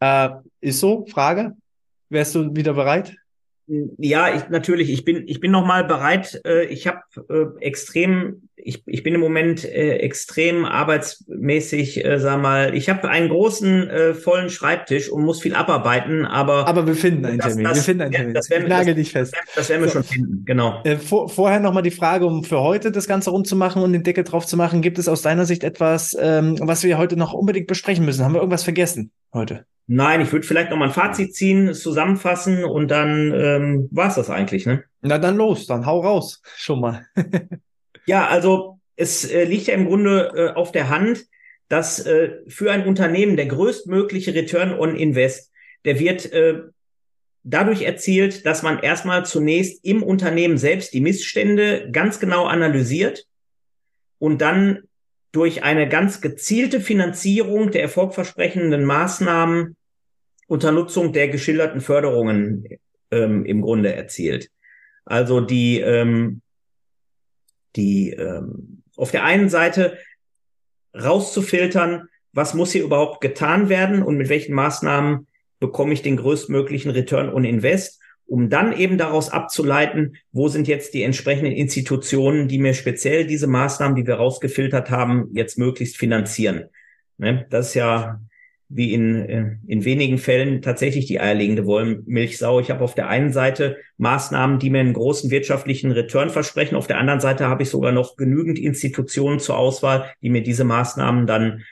[0.00, 0.30] Äh,
[0.60, 1.06] ist so?
[1.06, 1.54] Frage?
[2.14, 3.16] Wärst du wieder bereit?
[3.66, 4.90] Ja, ich, natürlich.
[4.90, 6.40] Ich bin, ich bin noch mal bereit.
[6.46, 7.00] Äh, ich habe
[7.30, 13.08] äh, extrem, ich, ich bin im Moment äh, extrem arbeitsmäßig, äh, sag mal, ich habe
[13.08, 17.64] einen großen äh, vollen Schreibtisch und muss viel abarbeiten, aber aber wir finden einen Termin.
[17.64, 18.34] Das, wir finden einen Termin.
[18.34, 19.34] Das, werden, nagel dich fest.
[19.34, 19.94] Das, das werden wir so.
[19.94, 20.44] schon finden.
[20.44, 20.82] Genau.
[20.84, 23.82] Äh, vor, vorher noch mal die Frage, um für heute das Ganze rund zu machen
[23.82, 24.82] und den Deckel drauf zu machen.
[24.82, 28.24] Gibt es aus deiner Sicht etwas, ähm, was wir heute noch unbedingt besprechen müssen?
[28.24, 29.64] Haben wir irgendwas vergessen heute?
[29.86, 34.14] Nein, ich würde vielleicht noch mal ein Fazit ziehen, zusammenfassen und dann ähm, war es
[34.14, 34.84] das eigentlich, ne?
[35.02, 37.06] Na dann los, dann hau raus, schon mal.
[38.06, 41.26] ja, also es äh, liegt ja im Grunde äh, auf der Hand,
[41.68, 45.50] dass äh, für ein Unternehmen der größtmögliche Return on Invest,
[45.84, 46.62] der wird äh,
[47.42, 53.26] dadurch erzielt, dass man erstmal zunächst im Unternehmen selbst die Missstände ganz genau analysiert
[54.18, 54.84] und dann
[55.34, 59.76] durch eine ganz gezielte Finanzierung der erfolgversprechenden Maßnahmen
[60.46, 62.68] unter Nutzung der geschilderten Förderungen
[63.10, 64.48] ähm, im Grunde erzielt.
[65.04, 66.40] Also die, ähm,
[67.74, 69.98] die ähm, auf der einen Seite
[70.94, 75.26] rauszufiltern, was muss hier überhaupt getan werden und mit welchen Maßnahmen
[75.58, 80.94] bekomme ich den größtmöglichen Return on Invest, um dann eben daraus abzuleiten, wo sind jetzt
[80.94, 86.64] die entsprechenden Institutionen, die mir speziell diese Maßnahmen, die wir rausgefiltert haben, jetzt möglichst finanzieren.
[87.18, 87.46] Ne?
[87.50, 88.20] Das ist ja
[88.68, 92.60] wie in, äh, in wenigen Fällen tatsächlich die eierlegende Wollmilchsau.
[92.60, 96.74] Ich habe auf der einen Seite Maßnahmen, die mir einen großen wirtschaftlichen Return versprechen.
[96.74, 100.64] Auf der anderen Seite habe ich sogar noch genügend Institutionen zur Auswahl, die mir diese
[100.64, 101.62] Maßnahmen dann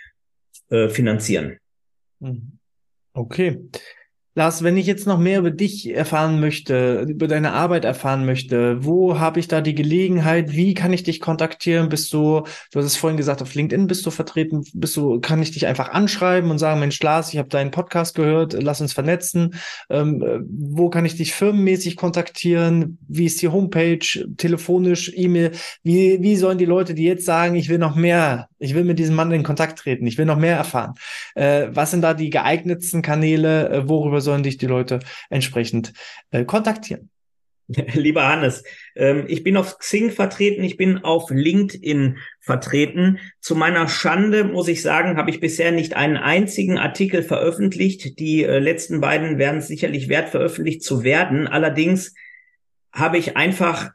[0.68, 1.58] äh, finanzieren.
[2.20, 2.58] Mhm.
[3.14, 3.58] Okay.
[4.34, 8.82] Lars, wenn ich jetzt noch mehr über dich erfahren möchte, über deine Arbeit erfahren möchte,
[8.82, 10.52] wo habe ich da die Gelegenheit?
[10.52, 11.90] Wie kann ich dich kontaktieren?
[11.90, 15.42] Bist du, du hast es vorhin gesagt, auf LinkedIn bist du vertreten, bist du, kann
[15.42, 18.94] ich dich einfach anschreiben und sagen, Mensch, Lars, ich habe deinen Podcast gehört, lass uns
[18.94, 19.54] vernetzen.
[19.90, 22.98] Ähm, wo kann ich dich firmenmäßig kontaktieren?
[23.06, 23.98] Wie ist die Homepage,
[24.38, 25.52] telefonisch, E-Mail?
[25.82, 28.98] Wie, wie sollen die Leute, die jetzt sagen, ich will noch mehr, ich will mit
[28.98, 30.94] diesem Mann in Kontakt treten, ich will noch mehr erfahren?
[31.34, 33.68] Äh, was sind da die geeignetsten Kanäle?
[33.68, 35.00] Äh, worüber sollen dich die Leute
[35.30, 35.92] entsprechend
[36.30, 37.10] äh, kontaktieren?
[37.94, 38.64] Lieber Hannes,
[38.96, 43.18] ähm, ich bin auf Xing vertreten, ich bin auf LinkedIn vertreten.
[43.40, 48.18] Zu meiner Schande muss ich sagen, habe ich bisher nicht einen einzigen Artikel veröffentlicht.
[48.18, 51.46] Die äh, letzten beiden werden sicherlich wert, veröffentlicht zu werden.
[51.46, 52.14] Allerdings
[52.92, 53.90] habe ich einfach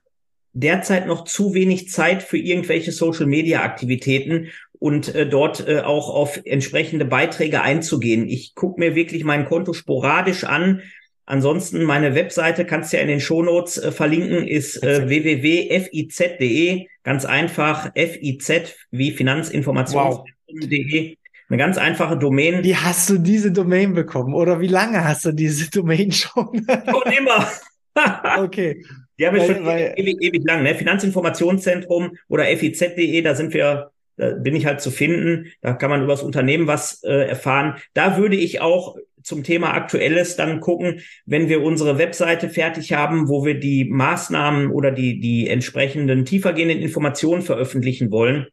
[0.60, 4.48] derzeit noch zu wenig Zeit für irgendwelche Social-Media-Aktivitäten
[4.80, 8.28] und äh, dort äh, auch auf entsprechende Beiträge einzugehen.
[8.28, 10.82] Ich gucke mir wirklich mein Konto sporadisch an.
[11.26, 16.88] Ansonsten meine Webseite kannst du ja in den Shownotes äh, verlinken, ist äh, www.fiz.de.
[17.04, 21.10] Ganz einfach, FIZ wie Finanzinformations.de.
[21.10, 21.18] Wow.
[21.50, 22.64] Eine ganz einfache Domain.
[22.64, 24.34] Wie hast du diese Domain bekommen?
[24.34, 26.66] Oder wie lange hast du diese Domain schon?
[26.66, 27.48] Schon immer.
[28.44, 28.84] okay.
[29.20, 30.76] Die haben wir schon weil, ewig, ewig lang, ne?
[30.76, 35.52] Finanzinformationszentrum oder fiz.de, da sind wir da bin ich halt zu finden.
[35.62, 37.76] Da kann man über das Unternehmen was äh, erfahren.
[37.94, 43.28] Da würde ich auch zum Thema Aktuelles dann gucken, wenn wir unsere Webseite fertig haben,
[43.28, 48.48] wo wir die Maßnahmen oder die, die entsprechenden tiefergehenden Informationen veröffentlichen wollen.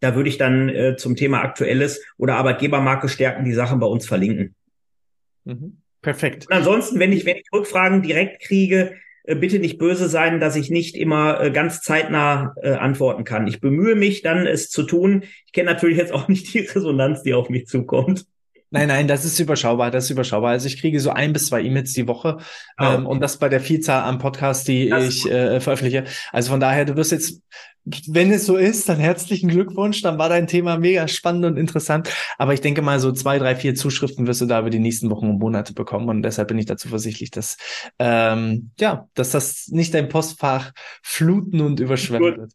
[0.00, 4.06] Da würde ich dann äh, zum Thema Aktuelles oder Arbeitgebermarke stärken die Sachen bei uns
[4.06, 4.54] verlinken.
[5.44, 5.78] Mhm.
[6.02, 6.46] Perfekt.
[6.48, 10.70] Und ansonsten, wenn ich, wenn ich Rückfragen direkt kriege, bitte nicht böse sein, dass ich
[10.70, 13.46] nicht immer äh, ganz zeitnah äh, antworten kann.
[13.46, 15.24] Ich bemühe mich dann, es zu tun.
[15.46, 18.26] Ich kenne natürlich jetzt auch nicht die Resonanz, die auf mich zukommt.
[18.72, 20.50] Nein, nein, das ist überschaubar, das ist überschaubar.
[20.50, 22.42] Also ich kriege so ein bis zwei E-Mails die Woche oh,
[22.78, 22.94] okay.
[22.94, 26.04] ähm, und das bei der Vielzahl an Podcasts, die das ich äh, veröffentliche.
[26.32, 27.42] Also von daher, du wirst jetzt
[27.84, 30.02] wenn es so ist, dann herzlichen Glückwunsch.
[30.02, 32.08] Dann war dein Thema mega spannend und interessant.
[32.38, 35.10] Aber ich denke mal, so zwei, drei, vier Zuschriften wirst du da über die nächsten
[35.10, 36.08] Wochen und Monate bekommen.
[36.08, 37.56] Und deshalb bin ich dazu versichtlich, dass,
[37.98, 42.52] ähm, ja, dass das nicht dein Postfach fluten und überschwemmen wird.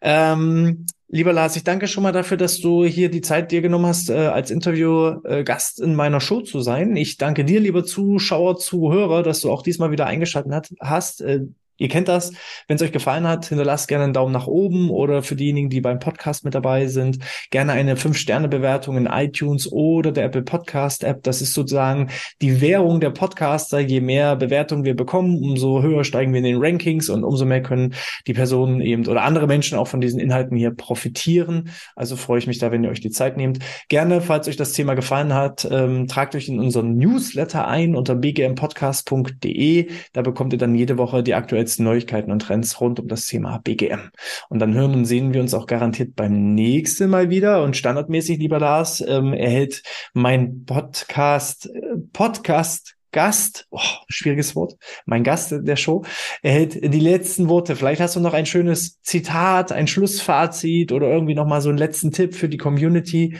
[0.00, 3.86] Ähm, Lieber Lars, ich danke schon mal dafür, dass du hier die Zeit dir genommen
[3.86, 6.94] hast, äh, als Interviewgast äh, in meiner Show zu sein.
[6.94, 11.20] Ich danke dir, lieber Zuschauer, Zuhörer, dass du auch diesmal wieder eingeschaltet hast.
[11.20, 11.46] Äh,
[11.80, 12.32] Ihr kennt das.
[12.68, 15.80] Wenn es euch gefallen hat, hinterlasst gerne einen Daumen nach oben oder für diejenigen, die
[15.80, 17.18] beim Podcast mit dabei sind,
[17.50, 21.22] gerne eine 5-Sterne-Bewertung in iTunes oder der Apple Podcast App.
[21.22, 22.10] Das ist sozusagen
[22.42, 23.80] die Währung der Podcaster.
[23.80, 27.62] Je mehr Bewertungen wir bekommen, umso höher steigen wir in den Rankings und umso mehr
[27.62, 27.94] können
[28.26, 31.70] die Personen eben oder andere Menschen auch von diesen Inhalten hier profitieren.
[31.96, 33.60] Also freue ich mich da, wenn ihr euch die Zeit nehmt.
[33.88, 38.16] Gerne, falls euch das Thema gefallen hat, ähm, tragt euch in unseren Newsletter ein unter
[38.16, 39.88] bgmpodcast.de.
[40.12, 43.26] Da bekommt ihr dann jede Woche die aktuellsten aktuellsten Neuigkeiten und Trends rund um das
[43.26, 44.10] Thema BGM.
[44.48, 47.62] Und dann hören und sehen wir uns auch garantiert beim nächsten Mal wieder.
[47.62, 55.24] Und standardmäßig, lieber Lars, ähm, erhält mein Podcast, äh, Podcast Gast, oh, schwieriges Wort, mein
[55.24, 56.04] Gast der Show,
[56.42, 57.74] erhält die letzten Worte.
[57.74, 62.12] Vielleicht hast du noch ein schönes Zitat, ein Schlussfazit oder irgendwie nochmal so einen letzten
[62.12, 63.36] Tipp für die Community.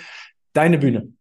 [0.55, 1.13] Deine Bühne.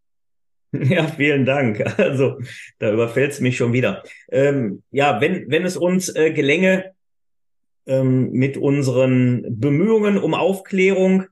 [0.72, 1.84] Ja, vielen Dank.
[2.00, 2.38] Also,
[2.78, 4.04] da überfällt es mich schon wieder.
[4.32, 6.94] Ähm, ja, wenn, wenn es uns äh, gelänge,
[7.90, 11.26] ähm, mit unseren Bemühungen um Aufklärung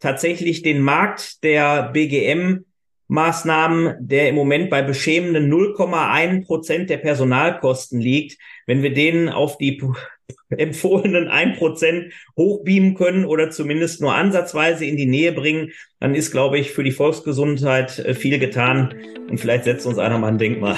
[0.00, 2.64] tatsächlich den Markt der BGM
[3.10, 9.58] Maßnahmen, der im Moment bei beschämenden 0,1 Prozent der Personalkosten liegt, wenn wir den auf
[9.58, 9.82] die
[10.50, 16.30] empfohlenen 1 Prozent hochbeamen können oder zumindest nur ansatzweise in die Nähe bringen, dann ist,
[16.30, 18.94] glaube ich, für die Volksgesundheit äh, viel getan
[19.28, 20.76] und vielleicht setzt uns einer mal ein Denkmal.